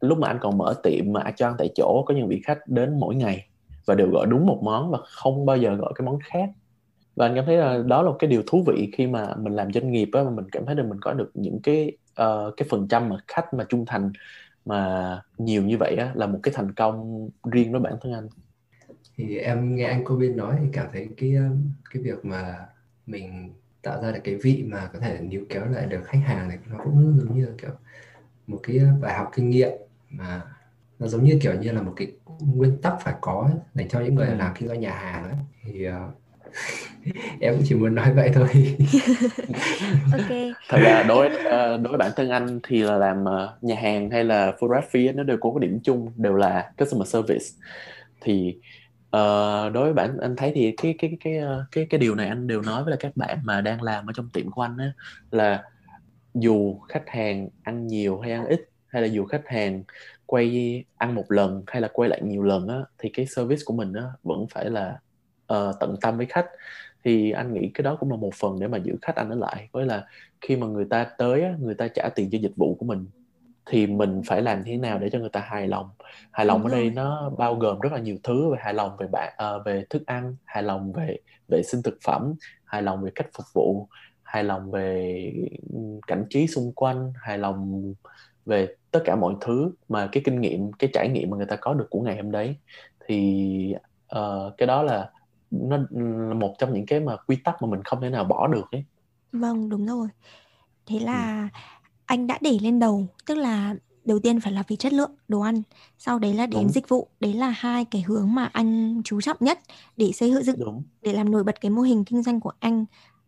[0.00, 2.58] lúc mà anh còn mở tiệm mà cho ăn tại chỗ, có những vị khách
[2.66, 3.46] đến mỗi ngày
[3.86, 6.50] và đều gọi đúng một món và không bao giờ gọi cái món khác
[7.18, 9.52] và anh cảm thấy là đó là một cái điều thú vị khi mà mình
[9.52, 12.56] làm doanh nghiệp á mà mình cảm thấy là mình có được những cái uh,
[12.56, 14.12] cái phần trăm mà khách mà trung thành
[14.68, 18.28] mà nhiều như vậy á là một cái thành công riêng với bản thân anh
[19.16, 21.34] thì em nghe anh Corbin nói thì cảm thấy cái
[21.90, 22.66] cái việc mà
[23.06, 23.52] mình
[23.82, 26.58] tạo ra được cái vị mà có thể níu kéo lại được khách hàng này
[26.70, 27.70] nó cũng giống như là kiểu
[28.46, 29.72] một cái bài học kinh nghiệm
[30.10, 30.42] mà
[30.98, 34.14] nó giống như kiểu như là một cái nguyên tắc phải có dành cho những
[34.14, 34.34] người ừ.
[34.34, 35.38] làm kinh doanh nhà hàng ấy.
[35.62, 35.94] thì uh,
[37.40, 38.48] em cũng chỉ muốn nói vậy thôi.
[40.12, 40.36] Ok.
[40.68, 44.10] Thật ra đối ờ, đối với bản thân anh thì là làm ờ, nhà hàng
[44.10, 47.44] hay là photography nó đều có cái điểm chung đều là customer service.
[48.20, 48.56] Thì
[49.16, 52.28] uh, đối với bản anh thấy thì cái cái cái cái cái cái điều này
[52.28, 54.76] anh đều nói với là các bạn mà đang làm ở trong tiệm của anh
[54.78, 54.92] á
[55.30, 55.62] là
[56.34, 59.82] dù khách hàng ăn nhiều hay ăn ít hay là dù khách hàng
[60.26, 63.74] quay ăn một lần hay là quay lại nhiều lần á thì cái service của
[63.74, 64.98] mình á vẫn phải là
[65.52, 66.46] uh, tận tâm với khách.
[67.04, 69.36] Thì anh nghĩ cái đó cũng là một phần để mà giữ khách anh ở
[69.36, 69.68] lại.
[69.72, 70.06] Với là
[70.40, 73.06] khi mà người ta tới người ta trả tiền cho dịch vụ của mình
[73.66, 75.90] thì mình phải làm thế nào để cho người ta hài lòng?
[76.30, 79.06] Hài lòng ở đây nó bao gồm rất là nhiều thứ về hài lòng về
[79.06, 82.34] bạn uh, về thức ăn hài lòng về vệ sinh thực phẩm
[82.64, 83.88] hài lòng về cách phục vụ
[84.22, 85.32] hài lòng về
[86.06, 87.92] cảnh trí xung quanh hài lòng
[88.46, 91.56] về tất cả mọi thứ mà cái kinh nghiệm cái trải nghiệm mà người ta
[91.56, 92.56] có được của ngày hôm đấy.
[93.06, 93.74] Thì
[94.16, 95.10] uh, cái đó là
[95.50, 95.76] nó
[96.28, 98.70] là một trong những cái mà quy tắc mà mình không thể nào bỏ được
[98.72, 98.84] ấy
[99.32, 100.08] vâng đúng rồi
[100.86, 101.58] thế là ừ.
[102.06, 105.40] anh đã để lên đầu tức là đầu tiên phải là về chất lượng đồ
[105.40, 105.62] ăn
[105.98, 106.72] sau đấy là đến đúng.
[106.72, 109.58] dịch vụ đấy là hai cái hướng mà anh chú trọng nhất
[109.96, 110.82] để xây dựng đúng.
[111.02, 112.84] để làm nổi bật cái mô hình kinh doanh của anh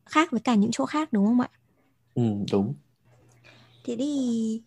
[0.06, 1.48] khác với cả những chỗ khác đúng không ạ
[2.14, 2.74] ừ đúng
[3.84, 4.62] thế thì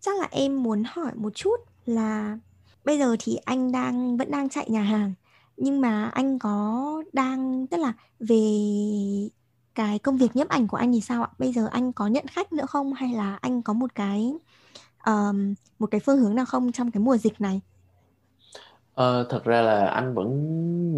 [0.00, 2.38] chắc là em muốn hỏi một chút là
[2.84, 5.14] bây giờ thì anh đang vẫn đang chạy nhà hàng
[5.56, 8.36] nhưng mà anh có đang tức là về
[9.74, 11.28] cái công việc nhiếp ảnh của anh thì sao ạ?
[11.38, 14.32] Bây giờ anh có nhận khách nữa không hay là anh có một cái
[15.06, 17.60] um, một cái phương hướng nào không trong cái mùa dịch này?
[18.94, 20.28] Ờ, thật ra là anh vẫn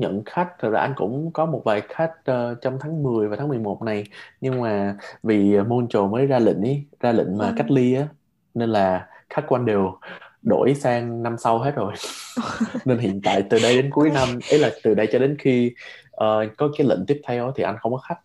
[0.00, 3.36] nhận khách, thật ra anh cũng có một vài khách uh, trong tháng 10 và
[3.36, 4.04] tháng 11 này
[4.40, 7.52] nhưng mà vì Montreal mới ra lệnh ý, ra lệnh mà ừ.
[7.56, 8.08] cách ly á
[8.54, 9.98] nên là khách của anh đều
[10.44, 11.92] đổi sang năm sau hết rồi.
[12.84, 15.74] Nên hiện tại từ đây đến cuối năm ấy là từ đây cho đến khi
[16.06, 18.18] uh, có cái lệnh tiếp theo thì anh không có khách.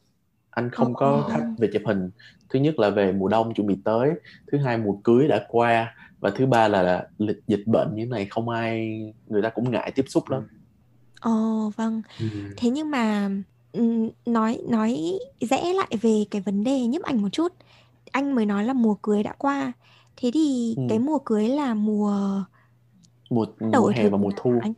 [0.49, 2.09] Anh không có khách về chụp hình.
[2.49, 4.09] Thứ nhất là về mùa đông chuẩn bị tới
[4.51, 8.09] thứ hai mùa cưới đã qua và thứ ba là lịch dịch bệnh như thế
[8.09, 10.47] này không ai người ta cũng ngại tiếp xúc lắm.
[11.21, 12.01] Ồ vâng.
[12.19, 12.25] Ừ.
[12.57, 13.29] thế nhưng mà
[14.25, 17.53] nói nói rẽ lại về cái vấn đề nhiếp ảnh một chút.
[18.11, 19.73] Anh mới nói là mùa cưới đã qua
[20.21, 20.83] Thế thì ừ.
[20.89, 22.43] cái mùa cưới là mùa
[23.29, 24.53] mùa mùa hè và mùa thu.
[24.61, 24.73] Anh?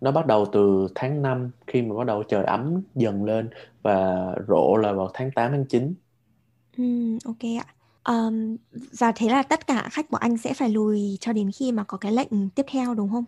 [0.00, 3.50] Nó bắt đầu từ tháng 5 khi mà bắt đầu trời ấm dần lên
[3.82, 5.94] và rộ là vào tháng 8 tháng 9.
[6.76, 7.66] Ừ, ok ạ.
[8.12, 8.56] Um,
[8.98, 11.84] và thế là tất cả khách của anh sẽ phải lùi cho đến khi mà
[11.84, 13.24] có cái lệnh tiếp theo đúng không?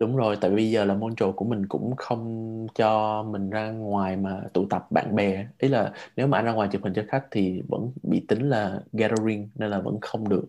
[0.00, 3.70] Đúng rồi, tại bây giờ là môn trò của mình cũng không cho mình ra
[3.70, 5.46] ngoài mà tụ tập bạn bè.
[5.58, 8.48] Ý là nếu mà anh ra ngoài chụp hình cho khách thì vẫn bị tính
[8.48, 10.44] là gathering nên là vẫn không được.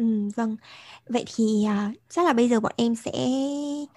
[0.00, 0.56] Ừm, vâng.
[1.08, 3.12] Vậy thì, à, chắc là bây giờ bọn em sẽ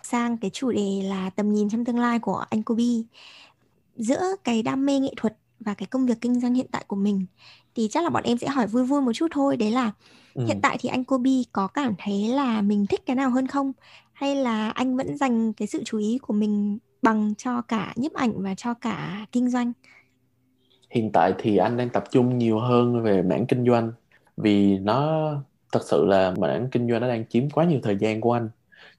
[0.03, 2.83] sang cái chủ đề là tầm nhìn trong tương lai của anh Kobe.
[3.95, 6.95] Giữa cái đam mê nghệ thuật và cái công việc kinh doanh hiện tại của
[6.95, 7.25] mình,
[7.75, 9.91] thì chắc là bọn em sẽ hỏi vui vui một chút thôi, đấy là
[10.47, 13.71] hiện tại thì anh Kobe có cảm thấy là mình thích cái nào hơn không?
[14.13, 18.13] Hay là anh vẫn dành cái sự chú ý của mình bằng cho cả nhiếp
[18.13, 19.73] ảnh và cho cả kinh doanh?
[20.89, 23.91] Hiện tại thì anh đang tập trung nhiều hơn về mảng kinh doanh
[24.37, 25.31] vì nó
[25.73, 28.49] thật sự là mảng kinh doanh nó đang chiếm quá nhiều thời gian của anh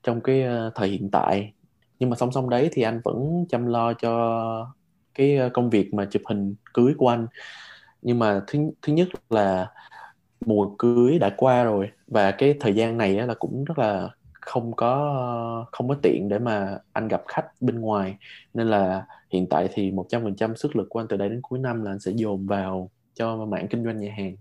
[0.02, 1.52] trong cái ờ, thời hiện tại.
[1.98, 4.74] Nhưng mà song song đấy thì anh vẫn chăm lo cho
[5.14, 7.26] cái ờ, công việc mà chụp hình cưới của anh.
[8.02, 9.70] Nhưng mà thứ thứ nhất là
[10.46, 14.08] mùa cưới đã qua rồi và cái thời gian này là cũng rất là
[14.40, 18.16] không có ờ, không có tiện để mà anh gặp khách bên ngoài.
[18.54, 21.84] Nên là hiện tại thì 100% sức lực của anh từ đây đến cuối năm
[21.84, 24.36] là anh sẽ dồn vào cho mảng kinh doanh nhà hàng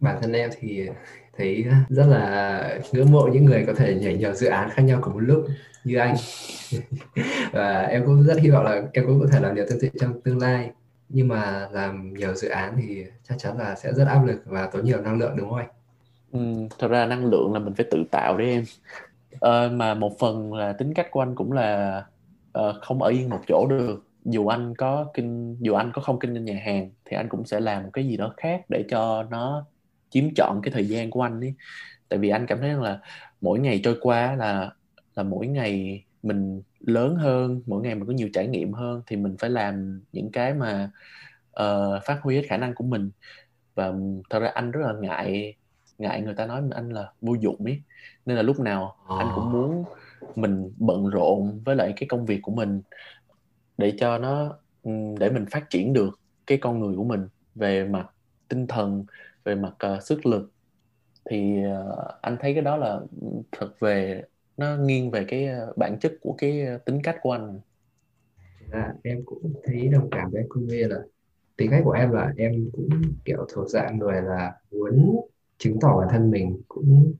[0.00, 0.88] bản thân em thì
[1.36, 4.98] thấy rất là ngưỡng mộ những người có thể nhảy nhiều dự án khác nhau
[5.02, 5.46] cùng một lúc
[5.84, 6.14] như anh.
[7.52, 9.88] Và em cũng rất hy vọng là em cũng có thể làm điều tương tự
[10.00, 10.70] trong tương lai.
[11.08, 14.66] Nhưng mà làm nhiều dự án thì chắc chắn là sẽ rất áp lực và
[14.66, 15.68] tốn nhiều năng lượng đúng không anh?
[16.32, 18.64] Ừ, thật ra năng lượng là mình phải tự tạo đấy em.
[19.40, 22.02] Ờ, mà một phần là tính cách của anh cũng là
[22.58, 24.04] uh, không ở yên một chỗ được.
[24.24, 27.44] Dù anh có kinh dù anh có không kinh doanh nhà hàng thì anh cũng
[27.44, 29.66] sẽ làm một cái gì đó khác để cho nó
[30.10, 31.54] chiếm trọn cái thời gian của anh ấy.
[32.08, 33.00] Tại vì anh cảm thấy rằng là
[33.40, 34.70] mỗi ngày trôi qua là
[35.16, 39.16] là mỗi ngày mình lớn hơn mỗi ngày mình có nhiều trải nghiệm hơn thì
[39.16, 40.90] mình phải làm những cái mà
[41.62, 43.10] uh, phát huy hết khả năng của mình.
[43.74, 43.92] Và
[44.30, 45.54] thật ra anh rất là ngại
[45.98, 47.82] ngại người ta nói anh là vô dụng ấy.
[48.26, 49.84] Nên là lúc nào anh cũng muốn
[50.36, 52.82] mình bận rộn với lại cái công việc của mình
[53.78, 54.58] để cho nó
[55.18, 58.06] để mình phát triển được cái con người của mình về mặt
[58.48, 59.04] tinh thần
[59.48, 60.52] về mặt uh, sức lực
[61.30, 63.00] thì uh, anh thấy cái đó là
[63.52, 64.22] thật về
[64.56, 67.60] nó nghiêng về cái uh, bản chất của cái uh, tính cách của anh.
[68.70, 70.98] Là em cũng thấy đồng cảm với cô Mê là
[71.56, 72.88] tính cách của em là em cũng
[73.24, 75.26] kiểu thuộc dạng người là muốn
[75.58, 77.14] chứng tỏ bản thân mình cũng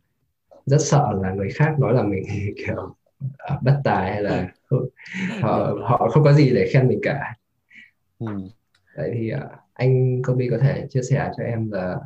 [0.67, 2.23] rất sợ là người khác nói là mình
[2.57, 2.97] kiểu
[3.39, 4.53] à, bất tài hay là
[5.43, 7.35] họ họ không có gì để khen mình cả.
[8.19, 8.27] Ừ.
[8.97, 11.97] vậy thì uh, anh Kobe có thể chia sẻ cho em là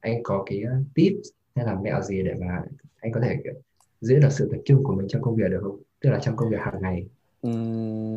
[0.00, 0.62] anh có cái
[0.94, 1.12] tip
[1.56, 2.62] hay là mẹo gì để mà
[3.00, 3.54] anh có thể kiểu
[4.00, 5.78] giữ được sự tập trung của mình trong công việc được không?
[6.00, 7.06] Tức là trong công việc hàng ngày.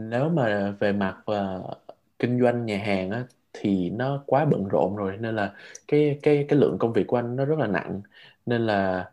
[0.10, 1.78] Nếu mà về mặt uh,
[2.20, 5.54] kinh doanh nhà hàng á, thì nó quá bận rộn rồi nên là
[5.88, 8.02] cái cái cái lượng công việc của anh nó rất là nặng.
[8.46, 9.10] Nên là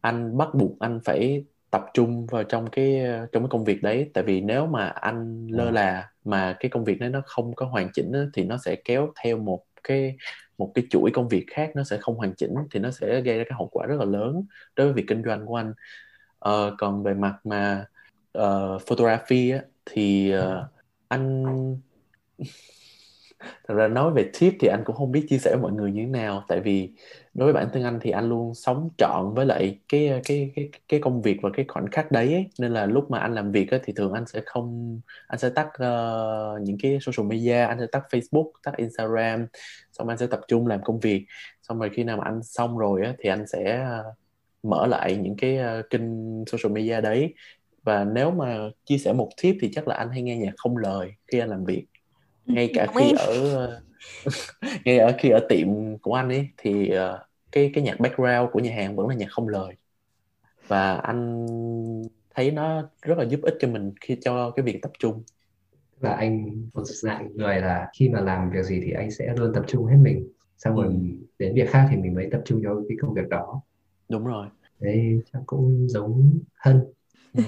[0.00, 4.10] anh bắt buộc anh phải tập trung vào trong cái trong cái công việc đấy.
[4.14, 5.70] Tại vì nếu mà anh lơ ờ.
[5.70, 8.76] là mà cái công việc đấy nó không có hoàn chỉnh á, thì nó sẽ
[8.76, 10.16] kéo theo một cái
[10.62, 13.38] một cái chuỗi công việc khác nó sẽ không hoàn chỉnh thì nó sẽ gây
[13.38, 14.44] ra cái hậu quả rất là lớn
[14.76, 15.74] đối với việc kinh doanh của anh.
[16.48, 17.86] Uh, còn về mặt mà
[18.38, 20.42] uh, photography á, thì uh,
[21.08, 21.44] anh
[23.68, 25.92] thật ra nói về tip thì anh cũng không biết chia sẻ với mọi người
[25.92, 26.92] như thế nào tại vì
[27.34, 30.70] đối với bản thân anh thì anh luôn sống trọn với lại cái cái cái
[30.88, 32.46] cái công việc và cái khoảnh khắc đấy ấy.
[32.58, 35.50] nên là lúc mà anh làm việc ấy, thì thường anh sẽ không anh sẽ
[35.50, 39.46] tắt uh, những cái social media anh sẽ tắt Facebook tắt Instagram
[39.92, 41.26] xong anh sẽ tập trung làm công việc.
[41.62, 43.86] Xong rồi khi nào mà anh xong rồi ấy, thì anh sẽ
[44.62, 46.02] mở lại những cái uh, kênh
[46.46, 47.34] social media đấy.
[47.82, 50.76] Và nếu mà chia sẻ một tip thì chắc là anh hay nghe nhạc không
[50.76, 51.84] lời khi anh làm việc.
[52.46, 53.82] Ngay cả khi ở
[54.84, 57.20] ngay ở khi ở tiệm của anh ấy thì uh,
[57.52, 59.74] cái cái nhạc background của nhà hàng vẫn là nhạc không lời.
[60.68, 61.46] Và anh
[62.34, 65.22] thấy nó rất là giúp ích cho mình khi cho cái việc tập trung.
[66.00, 69.52] Và anh một dạng người là khi mà làm việc gì thì anh sẽ luôn
[69.54, 70.28] tập trung hết mình.
[70.56, 70.92] Xong rồi ừ.
[71.38, 73.62] đến việc khác thì mình mới tập trung cho cái công việc đó.
[74.08, 74.46] Đúng rồi.
[74.80, 76.84] Đấy chắc cũng giống hân.
[77.34, 77.42] Ừ.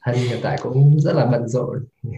[0.00, 1.84] hân hiện tại cũng rất là bận rộn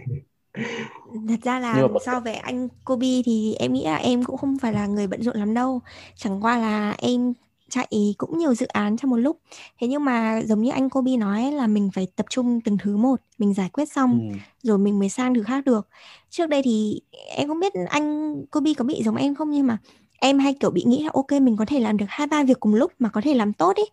[1.27, 1.99] Thật ra là mà...
[2.05, 5.23] so với anh Kobe thì em nghĩ là em cũng không phải là người bận
[5.23, 5.81] rộn lắm đâu.
[6.15, 7.33] Chẳng qua là em
[7.69, 9.39] chạy cũng nhiều dự án trong một lúc.
[9.79, 12.97] Thế nhưng mà giống như anh Kobe nói là mình phải tập trung từng thứ
[12.97, 14.37] một, mình giải quyết xong ừ.
[14.63, 15.87] rồi mình mới sang thứ khác được.
[16.29, 17.01] Trước đây thì
[17.35, 19.77] em không biết anh Kobe có bị giống em không nhưng mà
[20.19, 22.59] em hay kiểu bị nghĩ là ok mình có thể làm được hai ba việc
[22.59, 23.83] cùng lúc mà có thể làm tốt ý.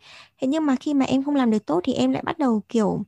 [0.41, 2.63] Thế nhưng mà khi mà em không làm được tốt thì em lại bắt đầu
[2.69, 3.05] kiểu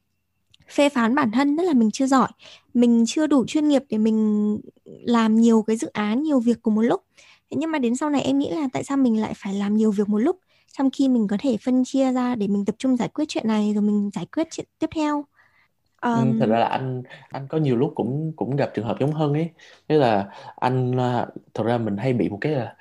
[0.68, 2.28] phê phán bản thân tức là mình chưa giỏi.
[2.74, 6.74] Mình chưa đủ chuyên nghiệp để mình làm nhiều cái dự án nhiều việc cùng
[6.74, 7.02] một lúc.
[7.50, 9.76] Thế nhưng mà đến sau này em nghĩ là tại sao mình lại phải làm
[9.76, 10.36] nhiều việc một lúc?
[10.72, 13.48] Trong khi mình có thể phân chia ra để mình tập trung giải quyết chuyện
[13.48, 15.24] này rồi mình giải quyết chuyện tiếp theo.
[16.02, 16.32] Um...
[16.32, 19.12] Ừ, thật ra là anh anh có nhiều lúc cũng cũng gặp trường hợp giống
[19.12, 19.50] hơn ấy.
[19.88, 22.74] Thế là anh à, thật ra mình hay bị một cái là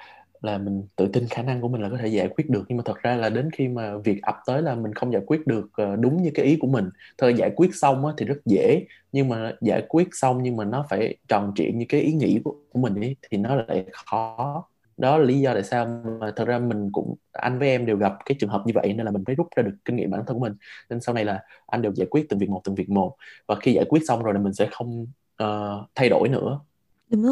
[0.44, 2.64] là mình tự tin khả năng của mình là có thể giải quyết được.
[2.68, 5.22] Nhưng mà thật ra là đến khi mà việc ập tới là mình không giải
[5.26, 6.90] quyết được ờ, đúng như cái ý của mình.
[7.18, 10.66] Thôi giải quyết xong á, thì rất dễ nhưng mà giải quyết xong nhưng mà
[10.66, 13.86] nó phải tròn trịa như cái ý nghĩ của, của mình ấy thì nó lại
[13.92, 14.64] khó.
[14.98, 17.98] Đó là lý do tại sao mà thật ra mình cũng anh với em đều
[17.98, 20.12] gặp cái trường hợp như vậy nên là mình phải rút ra được kinh nghiệm
[20.12, 20.54] bản thân của mình.
[20.90, 23.16] Nên sau này là anh đều giải quyết từng việc một từng việc một.
[23.48, 25.08] Và khi giải quyết xong rồi là mình sẽ không
[25.44, 26.60] uh, thay đổi nữa.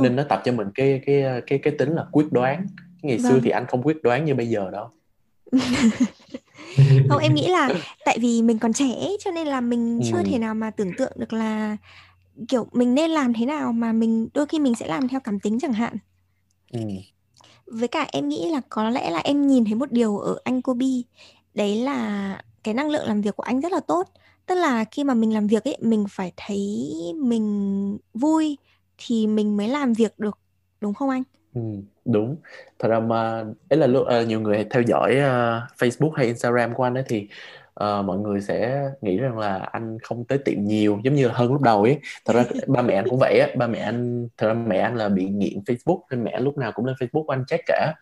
[0.04, 2.66] Nên nó tập cho mình cái cái cái cái tính là quyết đoán
[3.02, 3.32] ngày vâng.
[3.32, 4.90] xưa thì anh không quyết đoán như bây giờ đâu
[7.10, 7.70] không em nghĩ là
[8.06, 10.24] tại vì mình còn trẻ cho nên là mình chưa ừ.
[10.26, 11.78] thể nào mà tưởng tượng được là
[12.48, 15.40] kiểu mình nên làm thế nào mà mình đôi khi mình sẽ làm theo cảm
[15.40, 15.98] tính chẳng hạn
[16.72, 16.80] ừ.
[17.66, 20.62] với cả em nghĩ là có lẽ là em nhìn thấy một điều ở anh
[20.62, 20.88] Kobe
[21.54, 24.08] đấy là cái năng lượng làm việc của anh rất là tốt
[24.46, 28.58] tức là khi mà mình làm việc ấy mình phải thấy mình vui
[28.98, 30.38] thì mình mới làm việc được
[30.82, 31.62] đúng không anh Ừ,
[32.06, 32.36] đúng.
[32.80, 36.74] Thật ra mà ấy là lúc ờ, nhiều người theo dõi ờ, Facebook hay Instagram
[36.74, 37.28] của anh ấy thì
[37.74, 41.34] ờ, mọi người sẽ nghĩ rằng là anh không tới tiệm nhiều giống như là
[41.34, 42.00] hơn lúc đầu ấy.
[42.26, 44.96] Thật ra ba mẹ anh cũng vậy á, ba mẹ anh thật ra mẹ anh
[44.96, 47.94] là bị nghiện Facebook nên mẹ lúc nào cũng lên Facebook của anh check cả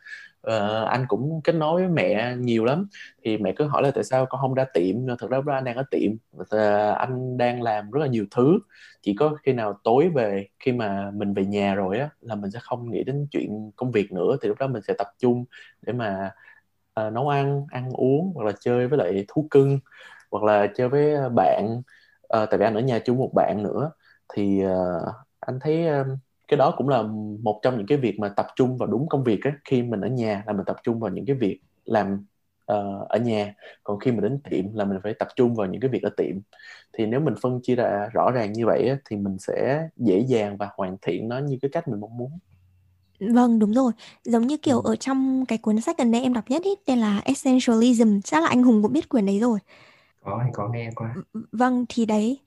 [0.47, 2.87] uh, anh cũng kết nối với mẹ nhiều lắm.
[3.23, 5.07] Thì mẹ cứ hỏi là tại sao con không ra tiệm?
[5.07, 6.11] Ờ, thật ra anh đang ở tiệm.
[6.39, 8.59] Uh, anh đang làm rất là nhiều thứ.
[9.01, 12.51] Chỉ có khi nào tối về khi mà mình về nhà rồi á là mình
[12.51, 14.37] sẽ không nghĩ đến chuyện công việc nữa.
[14.41, 15.45] Thì lúc đó mình sẽ tập trung
[15.81, 16.31] để mà
[17.01, 19.79] uh, nấu ăn ăn uống hoặc là chơi với lại thú cưng
[20.31, 21.81] hoặc là chơi với bạn.
[22.37, 23.91] Uh, tại vì anh ở nhà chung một bạn nữa.
[24.33, 26.07] Thì uh, anh thấy uh,
[26.49, 27.03] cái đó cũng là
[27.43, 30.01] một trong những cái việc mà tập trung vào đúng công việc á khi mình
[30.01, 32.25] ở nhà là mình tập trung vào những cái việc làm
[32.71, 35.81] uh, ở nhà còn khi mình đến tiệm là mình phải tập trung vào những
[35.81, 36.35] cái việc ở tiệm
[36.93, 40.19] thì nếu mình phân chia ra rõ ràng như vậy á, thì mình sẽ dễ
[40.27, 42.31] dàng và hoàn thiện nó như cái cách mình mong muốn
[43.19, 43.91] Vâng, đúng rồi.
[44.23, 44.91] Giống như kiểu ừ.
[44.91, 48.43] ở trong cái cuốn sách gần đây em đọc nhất ý, tên là Essentialism, chắc
[48.43, 49.59] là anh Hùng cũng biết quyển đấy rồi.
[50.23, 51.15] Có, anh có nghe qua.
[51.51, 52.39] Vâng, thì đấy,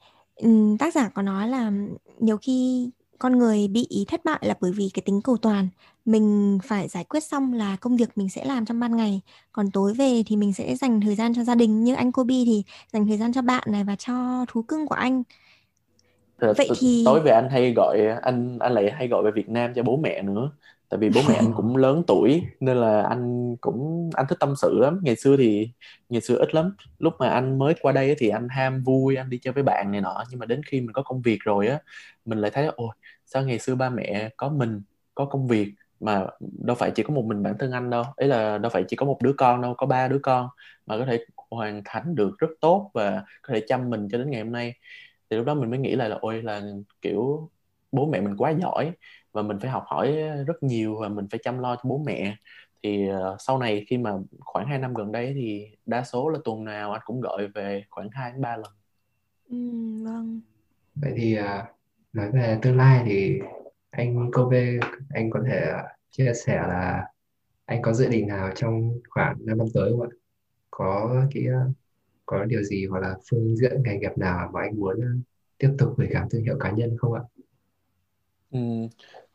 [0.78, 1.72] tác giả có nói là
[2.18, 2.90] nhiều khi
[3.22, 5.68] con người bị thất bại là bởi vì cái tính cầu toàn.
[6.04, 9.20] Mình phải giải quyết xong là công việc mình sẽ làm trong ban ngày.
[9.52, 12.34] Còn tối về thì mình sẽ dành thời gian cho gia đình như anh Kobe
[12.46, 15.22] thì dành thời gian cho bạn này và cho thú cưng của anh.
[16.38, 19.72] Vậy thì tối về anh hay gọi anh anh lại hay gọi về Việt Nam
[19.74, 20.50] cho bố mẹ nữa.
[20.88, 24.54] Tại vì bố mẹ anh cũng lớn tuổi nên là anh cũng anh thích tâm
[24.62, 25.00] sự lắm.
[25.02, 25.68] Ngày xưa thì
[26.08, 26.74] ngày xưa ít lắm.
[26.98, 29.92] Lúc mà anh mới qua đây thì anh ham vui anh đi chơi với bạn
[29.92, 30.24] này nọ.
[30.30, 31.78] Nhưng mà đến khi mình có công việc rồi á
[32.24, 32.88] mình lại thấy ôi
[33.26, 34.82] sao ngày xưa ba mẹ có mình
[35.14, 38.28] có công việc mà đâu phải chỉ có một mình bản thân anh đâu ấy
[38.28, 40.48] là đâu phải chỉ có một đứa con đâu có ba đứa con
[40.86, 44.30] mà có thể hoàn thành được rất tốt và có thể chăm mình cho đến
[44.30, 44.74] ngày hôm nay
[45.30, 46.62] thì lúc đó mình mới nghĩ lại là ôi là
[47.02, 47.50] kiểu
[47.92, 48.92] bố mẹ mình quá giỏi
[49.32, 50.12] và mình phải học hỏi
[50.46, 52.36] rất nhiều và mình phải chăm lo cho bố mẹ
[52.82, 56.38] thì uh, sau này khi mà khoảng 2 năm gần đây thì đa số là
[56.44, 58.72] tuần nào anh cũng gọi về khoảng 2 đến 3 lần.
[59.50, 59.56] Ừ,
[60.04, 60.40] vâng.
[60.94, 61.44] Vậy thì uh,
[62.12, 63.40] nói về tương lai thì
[63.90, 64.66] anh Kobe
[65.10, 65.72] anh có thể
[66.10, 67.06] chia sẻ là
[67.64, 70.08] anh có dự định nào trong khoảng 5 năm tới không ạ?
[70.70, 71.44] Có cái
[72.26, 75.22] có điều gì hoặc là phương diện nghề nghiệp nào mà anh muốn
[75.58, 77.22] tiếp tục gửi gắm thương hiệu cá nhân không ạ?
[78.50, 78.58] Ừ,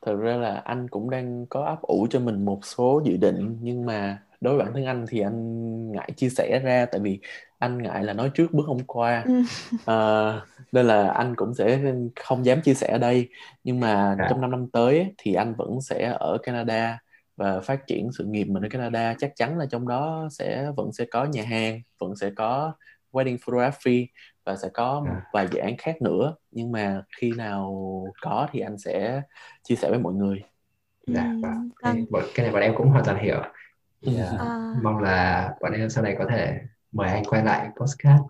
[0.02, 3.58] thật ra là anh cũng đang có ấp ủ cho mình một số dự định
[3.62, 7.20] nhưng mà đối với bản thân anh thì anh ngại chia sẻ ra tại vì
[7.60, 9.42] anh ngại là nói trước bước hôm qua ừ.
[9.86, 13.30] à, nên là anh cũng sẽ không dám chia sẻ ở đây
[13.64, 14.28] nhưng mà à.
[14.30, 17.00] trong 5 năm tới thì anh vẫn sẽ ở Canada
[17.36, 20.92] và phát triển sự nghiệp mình ở Canada chắc chắn là trong đó sẽ vẫn
[20.94, 22.74] sẽ có nhà hàng vẫn sẽ có
[23.12, 24.08] wedding photography
[24.46, 25.22] và sẽ có một à.
[25.34, 27.74] vài dự án khác nữa nhưng mà khi nào
[28.22, 29.22] có thì anh sẽ
[29.64, 30.44] chia sẻ với mọi người
[31.08, 31.70] dạ vâng.
[31.82, 33.42] cái, cái này bọn em cũng hoàn toàn hiểu
[34.02, 34.74] thì, uh, à.
[34.84, 36.60] mong là bọn em sau này có thể
[36.92, 38.22] mời anh quay lại postcard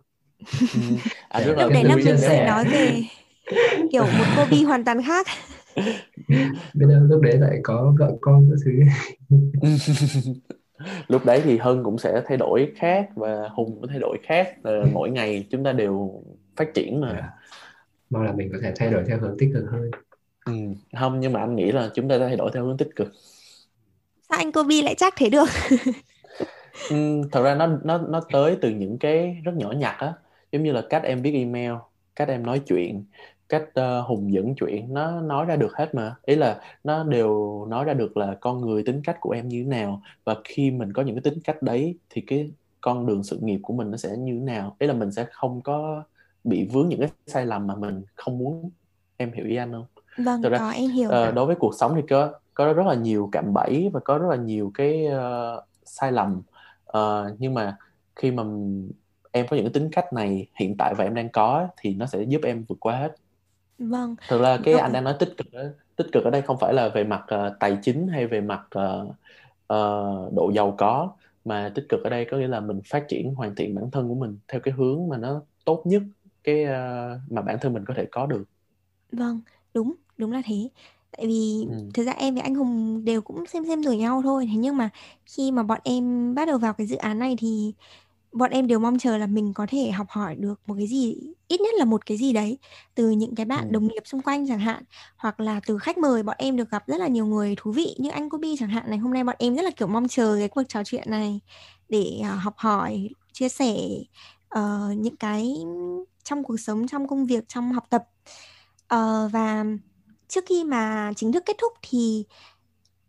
[0.60, 0.80] ừ.
[1.30, 3.04] à, là lúc đấy là mình sẽ nói về
[3.92, 5.28] kiểu một hobby hoàn toàn khác
[6.74, 8.72] biết đâu lúc đấy lại có vợ con các thứ
[11.08, 14.56] lúc đấy thì hân cũng sẽ thay đổi khác và hùng cũng thay đổi khác
[14.62, 16.24] và mỗi ngày chúng ta đều
[16.56, 17.22] phát triển mà yeah.
[17.22, 17.32] Dạ.
[18.10, 19.92] mong là mình có thể thay đổi theo hướng tích cực hơn
[20.46, 20.54] ừ.
[21.00, 23.14] không nhưng mà anh nghĩ là chúng ta thay đổi theo hướng tích cực
[24.30, 25.48] sao anh Kobe lại chắc thế được?
[26.90, 30.14] Ừ, thật ra nó nó nó tới từ những cái rất nhỏ nhặt á.
[30.52, 31.72] Giống như là cách em viết email
[32.16, 33.06] cách em nói chuyện
[33.50, 36.16] cách uh, hùng dẫn chuyện nó nói ra được hết mà.
[36.26, 39.64] Ý là nó đều nói ra được là con người tính cách của em như
[39.64, 43.24] thế nào và khi mình có những cái tính cách đấy thì cái con đường
[43.24, 44.76] sự nghiệp của mình nó sẽ như thế nào.
[44.80, 46.04] Ý là mình sẽ không có
[46.44, 48.70] bị vướng những cái sai lầm mà mình không muốn.
[49.18, 49.86] Em hiểu ý anh không?
[50.18, 52.86] Vâng Thật ra, có em hiểu uh, đối với cuộc sống thì có có rất
[52.88, 56.42] là nhiều cạm bẫy và có rất là nhiều cái uh, sai lầm
[56.98, 57.78] uh, nhưng mà
[58.16, 58.44] khi mà
[59.32, 62.06] em có những cái tính cách này hiện tại và em đang có thì nó
[62.06, 63.16] sẽ giúp em vượt qua hết
[63.80, 64.16] Vâng.
[64.28, 65.62] Thực ra cái anh đang nói tích cực đó,
[65.96, 68.62] tích cực ở đây không phải là về mặt uh, tài chính hay về mặt
[68.78, 69.10] uh,
[69.74, 71.12] uh, độ giàu có
[71.46, 74.08] mà tích cực ở đây có nghĩa là mình phát triển hoàn thiện bản thân
[74.08, 76.04] của mình theo cái hướng mà nó tốt nhất
[76.44, 78.44] cái uh, mà bản thân mình có thể có được.
[79.12, 79.42] Vâng,
[79.74, 80.70] đúng, đúng là thế.
[81.12, 81.78] Tại vì ừ.
[81.94, 84.48] thực ra em với anh Hùng đều cũng xem xem rồi nhau thôi.
[84.52, 84.90] Thế nhưng mà
[85.26, 87.74] khi mà bọn em bắt đầu vào cái dự án này thì
[88.32, 91.16] bọn em đều mong chờ là mình có thể học hỏi được một cái gì
[91.48, 92.58] ít nhất là một cái gì đấy
[92.96, 93.72] từ những cái bạn ừ.
[93.72, 94.84] đồng nghiệp xung quanh chẳng hạn
[95.18, 97.96] hoặc là từ khách mời bọn em được gặp rất là nhiều người thú vị
[97.98, 100.36] như anh Kobe chẳng hạn này hôm nay bọn em rất là kiểu mong chờ
[100.40, 101.40] cái cuộc trò chuyện này
[101.90, 103.76] để uh, học hỏi chia sẻ
[104.60, 105.56] uh, những cái
[106.24, 108.04] trong cuộc sống trong công việc trong học tập
[108.94, 109.66] uh, và
[110.28, 112.24] trước khi mà chính thức kết thúc thì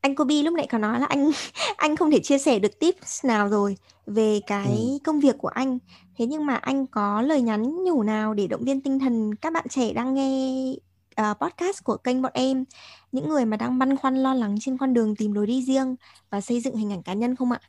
[0.00, 1.31] anh Kobe lúc nãy có nói là anh
[1.76, 3.76] anh không thể chia sẻ được tips nào rồi
[4.07, 4.98] về cái ừ.
[5.04, 5.78] công việc của anh.
[6.18, 9.52] Thế nhưng mà anh có lời nhắn nhủ nào để động viên tinh thần các
[9.52, 10.72] bạn trẻ đang nghe
[11.20, 12.64] uh, podcast của kênh bọn em,
[13.12, 15.96] những người mà đang băn khoăn lo lắng trên con đường tìm lối đi riêng
[16.31, 17.61] và xây dựng hình ảnh cá nhân không ạ?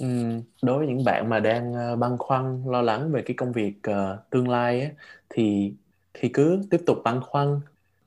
[0.00, 0.06] Ừ,
[0.62, 3.74] đối với những bạn mà đang uh, băn khoăn lo lắng về cái công việc
[3.90, 4.90] uh, tương lai á,
[5.28, 5.72] thì
[6.14, 7.60] thì cứ tiếp tục băn khoăn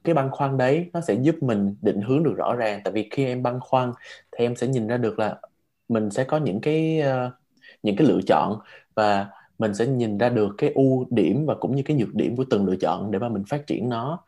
[0.05, 2.81] cái băn khoăn đấy nó sẽ giúp mình định hướng được rõ ràng.
[2.83, 3.91] Tại vì khi em băn khoăn
[4.31, 5.35] thì em sẽ nhìn ra được là
[5.89, 7.33] mình sẽ có những cái uh,
[7.83, 8.59] những cái lựa chọn
[8.95, 9.27] và
[9.59, 12.45] mình sẽ nhìn ra được cái ưu điểm và cũng như cái nhược điểm của
[12.49, 14.19] từng lựa chọn để mà mình phát triển nó.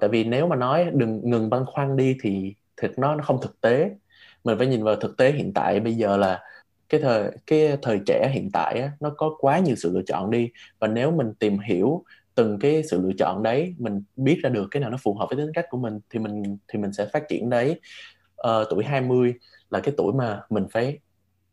[0.00, 3.40] Tại vì nếu mà nói đừng ngừng băn khoăn đi thì thực nó nó không
[3.42, 3.90] thực tế.
[4.44, 5.80] Mình phải nhìn vào thực tế hiện tại.
[5.80, 6.40] Bây giờ là
[6.88, 10.30] cái thời cái thời trẻ hiện tại á, nó có quá nhiều sự lựa chọn
[10.30, 10.50] đi.
[10.78, 12.04] Và nếu mình tìm hiểu
[12.34, 15.26] từng cái sự lựa chọn đấy mình biết ra được cái nào nó phù hợp
[15.30, 17.80] với tính cách của mình thì mình thì mình sẽ phát triển đấy.
[18.48, 19.34] Uh, tuổi 20
[19.70, 20.98] là cái tuổi mà mình phải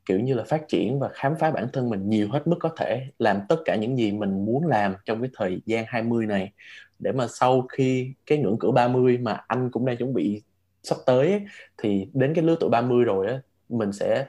[0.05, 2.69] kiểu như là phát triển và khám phá bản thân mình nhiều hết mức có
[2.77, 6.51] thể làm tất cả những gì mình muốn làm trong cái thời gian 20 này.
[6.99, 10.41] Để mà sau khi cái ngưỡng cửa 30 mà anh cũng đang chuẩn bị
[10.83, 11.41] sắp tới ấy,
[11.77, 14.25] thì đến cái lứa tuổi 30 rồi á mình sẽ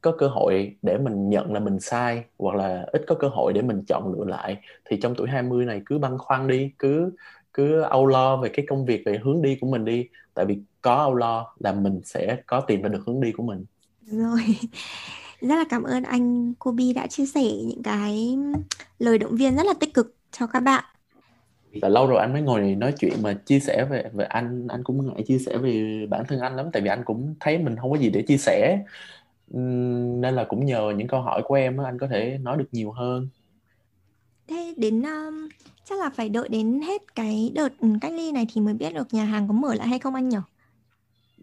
[0.00, 3.52] có cơ hội để mình nhận là mình sai hoặc là ít có cơ hội
[3.52, 7.10] để mình chọn lựa lại thì trong tuổi 20 này cứ băn khoăn đi cứ
[7.58, 10.08] cứ âu lo về cái công việc về hướng đi của mình đi.
[10.34, 13.42] Tại vì có âu lo là mình sẽ có tìm ra được hướng đi của
[13.42, 13.64] mình.
[14.06, 14.40] Rồi.
[15.40, 18.38] Rất là cảm ơn anh Kobe đã chia sẻ những cái
[18.98, 20.84] lời động viên rất là tích cực cho các bạn.
[21.82, 24.66] Và lâu rồi anh mới ngồi nói chuyện mà chia sẻ về về anh.
[24.68, 27.58] Anh cũng ngại chia sẻ về bản thân anh lắm tại vì anh cũng thấy
[27.58, 28.78] mình không có gì để chia sẻ
[29.50, 32.68] nên là cũng nhờ những câu hỏi của em á anh có thể nói được
[32.72, 33.28] nhiều hơn.
[34.48, 35.48] Thế đến um,
[35.84, 37.68] chắc là phải đợi đến hết cái đợt
[38.00, 40.28] cách ly này thì mới biết được nhà hàng có mở lại hay không anh
[40.28, 40.38] nhỉ?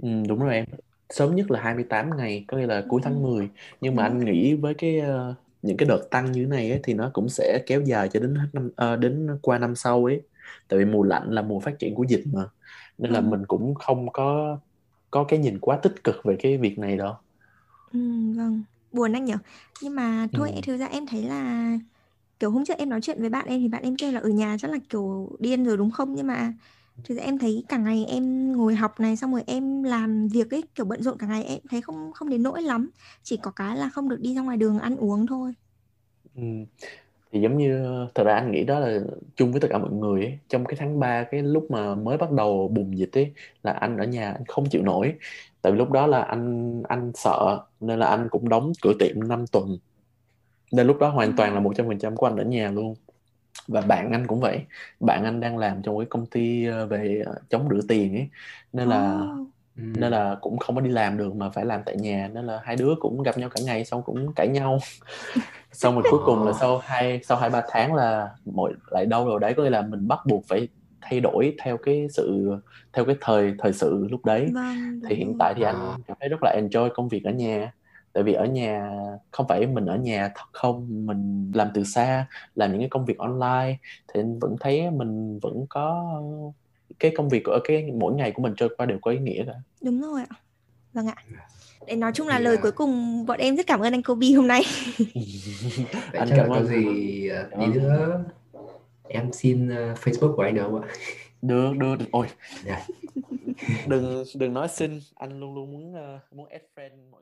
[0.02, 0.66] Ừ, đúng rồi em.
[1.10, 3.50] Sớm nhất là 28 ngày có nghĩa là cuối tháng 10
[3.82, 6.80] nhưng mà anh nghĩ với cái uh, những cái đợt tăng như thế này ấy,
[6.84, 10.06] thì nó cũng sẽ kéo dài cho đến hết năm uh, đến qua năm sau
[10.06, 10.22] ấy.
[10.68, 12.44] Tại vì mùa lạnh là mùa phát triển của dịch mà.
[12.98, 13.24] Nên là ừ.
[13.24, 14.58] mình cũng không có
[15.12, 17.14] có cái nhìn quá tích cực về cái việc này đâu
[17.96, 18.00] ừ,
[18.38, 19.34] vâng buồn anh nhỉ
[19.82, 20.64] nhưng mà thôi ừ.
[20.64, 21.70] thực ra em thấy là
[22.40, 24.30] kiểu hôm trước em nói chuyện với bạn em thì bạn em kêu là ở
[24.30, 26.54] nhà chắc là kiểu điên rồi đúng không nhưng mà
[27.04, 30.52] thực ra em thấy cả ngày em ngồi học này xong rồi em làm việc
[30.52, 32.92] ấy kiểu bận rộn cả ngày em thấy không không đến nỗi lắm
[33.24, 35.54] chỉ có cái là không được đi ra ngoài đường ăn uống thôi
[36.36, 36.42] ừ.
[37.32, 37.86] thì giống như
[38.16, 39.00] thật ra anh nghĩ đó là
[39.36, 40.40] chung với tất cả mọi người ấy.
[40.50, 43.34] trong cái tháng 3 cái lúc mà mới bắt đầu bùng dịch ấy
[43.64, 45.16] là anh ở nhà anh không chịu nổi
[45.66, 49.28] tại vì lúc đó là anh anh sợ nên là anh cũng đóng cửa tiệm
[49.28, 49.78] 5 tuần.
[50.72, 52.96] Nên lúc đó hoàn toàn là một trăm phần trăm của anh ở nhà luôn.
[53.68, 54.62] Và bạn anh cũng vậy.
[55.00, 58.28] Bạn anh đang làm trong cái công ty ờ, về ờ, chống rửa tiền ấy.
[58.74, 59.48] Nên là oh.
[59.76, 62.30] nên là cũng không có đi làm được mà phải làm tại nhà.
[62.34, 64.80] Nên là hai đứa cũng gặp nhau cả ngày xong cũng cãi nhau.
[65.72, 69.26] Xong rồi cuối cùng là sau hai sau hai ba tháng là mọi lại đâu
[69.26, 70.68] rồi đấy có nghĩa là mình bắt buộc phải
[71.06, 72.56] thay đổi theo cái sự
[72.94, 74.48] theo cái thời thời sự lúc đấy.
[74.54, 75.76] Vâng, thì hiện tại thì anh
[76.08, 77.72] cảm thấy rất là enjoy công việc ở nhà.
[78.14, 78.92] Tại vì ở nhà
[79.32, 82.26] không phải mình ở nhà thật không mình làm từ xa
[82.56, 83.78] làm những cái công việc online
[84.08, 86.22] thì anh vẫn thấy mình vẫn có
[87.00, 89.44] cái công việc ở cái mỗi ngày của mình trôi qua đều có ý nghĩa
[89.46, 89.54] cả.
[89.82, 90.36] Đúng rồi ạ.
[90.94, 91.16] Vâng ạ.
[91.88, 92.44] Để nói chung là yeah.
[92.44, 94.62] lời cuối cùng bọn em rất cảm ơn anh Kobe hôm nay.
[96.14, 98.24] Anh cảm ơn gì ờ, tí nữa
[99.08, 100.88] em xin uh, Facebook của anh được không ạ
[101.42, 102.28] được được được ôi
[102.66, 102.82] yeah.
[103.88, 107.22] đừng đừng nói xin anh luôn luôn muốn uh, muốn add friend mọi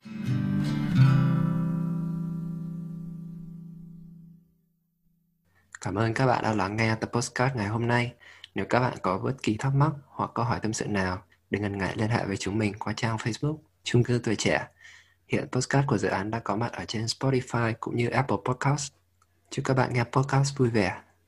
[5.81, 8.13] Cảm ơn các bạn đã lắng nghe tập postcard ngày hôm nay.
[8.55, 11.61] Nếu các bạn có bất kỳ thắc mắc hoặc câu hỏi tâm sự nào, đừng
[11.61, 14.67] ngần ngại liên hệ với chúng mình qua trang Facebook Chung cư tuổi trẻ.
[15.27, 18.93] Hiện postcard của dự án đã có mặt ở trên Spotify cũng như Apple Podcast.
[19.49, 21.01] Chúc các bạn nghe podcast vui vẻ